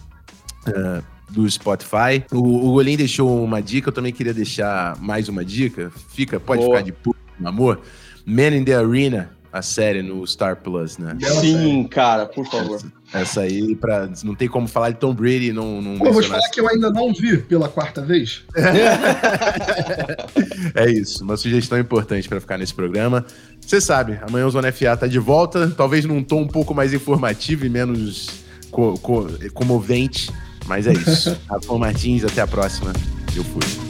Uh, 0.66 1.02
do 1.30 1.48
Spotify. 1.50 2.24
O, 2.32 2.68
o 2.68 2.72
Golim 2.72 2.96
deixou 2.96 3.42
uma 3.42 3.62
dica, 3.62 3.88
eu 3.88 3.92
também 3.92 4.12
queria 4.12 4.34
deixar 4.34 4.96
mais 5.00 5.28
uma 5.28 5.44
dica. 5.44 5.90
Fica, 6.08 6.38
pode 6.38 6.62
Boa. 6.62 6.78
ficar 6.78 6.84
de 6.84 6.92
puto, 6.92 7.18
amor. 7.44 7.80
Man 8.26 8.48
in 8.48 8.64
the 8.64 8.74
Arena, 8.74 9.30
a 9.52 9.62
série 9.62 10.02
no 10.02 10.24
Star 10.26 10.56
Plus, 10.56 10.98
né? 10.98 11.16
Sim, 11.40 11.84
cara, 11.84 12.26
por 12.26 12.46
favor. 12.46 12.76
Essa, 12.76 13.18
essa 13.18 13.40
aí, 13.40 13.74
pra, 13.74 14.08
não 14.22 14.34
tem 14.34 14.48
como 14.48 14.68
falar 14.68 14.90
de 14.90 14.98
Tom 14.98 15.12
Brady 15.12 15.48
e 15.48 15.52
não, 15.52 15.82
não 15.82 15.98
Pô, 15.98 16.12
vou 16.12 16.22
te 16.22 16.28
falar 16.28 16.48
que 16.50 16.60
eu 16.60 16.68
ainda 16.68 16.90
não 16.90 17.12
vi 17.12 17.38
pela 17.38 17.68
quarta 17.68 18.00
vez. 18.00 18.44
é 20.74 20.90
isso, 20.90 21.24
uma 21.24 21.36
sugestão 21.36 21.78
importante 21.78 22.28
para 22.28 22.40
ficar 22.40 22.58
nesse 22.58 22.74
programa. 22.74 23.24
Você 23.60 23.80
sabe, 23.80 24.18
amanhã 24.22 24.46
o 24.46 24.50
Zona 24.50 24.70
FA 24.70 24.96
tá 24.96 25.06
de 25.06 25.18
volta, 25.18 25.72
talvez 25.76 26.04
num 26.04 26.22
tom 26.22 26.42
um 26.42 26.48
pouco 26.48 26.74
mais 26.74 26.94
informativo 26.94 27.66
e 27.66 27.68
menos 27.68 28.28
co 28.70 28.96
co 28.98 29.26
comovente 29.52 30.30
mas 30.70 30.86
é 30.86 30.92
isso. 30.92 31.36
Rafa 31.50 31.78
Martins, 31.78 32.24
até 32.24 32.42
a 32.42 32.46
próxima. 32.46 32.92
Eu 33.34 33.42
fui. 33.42 33.89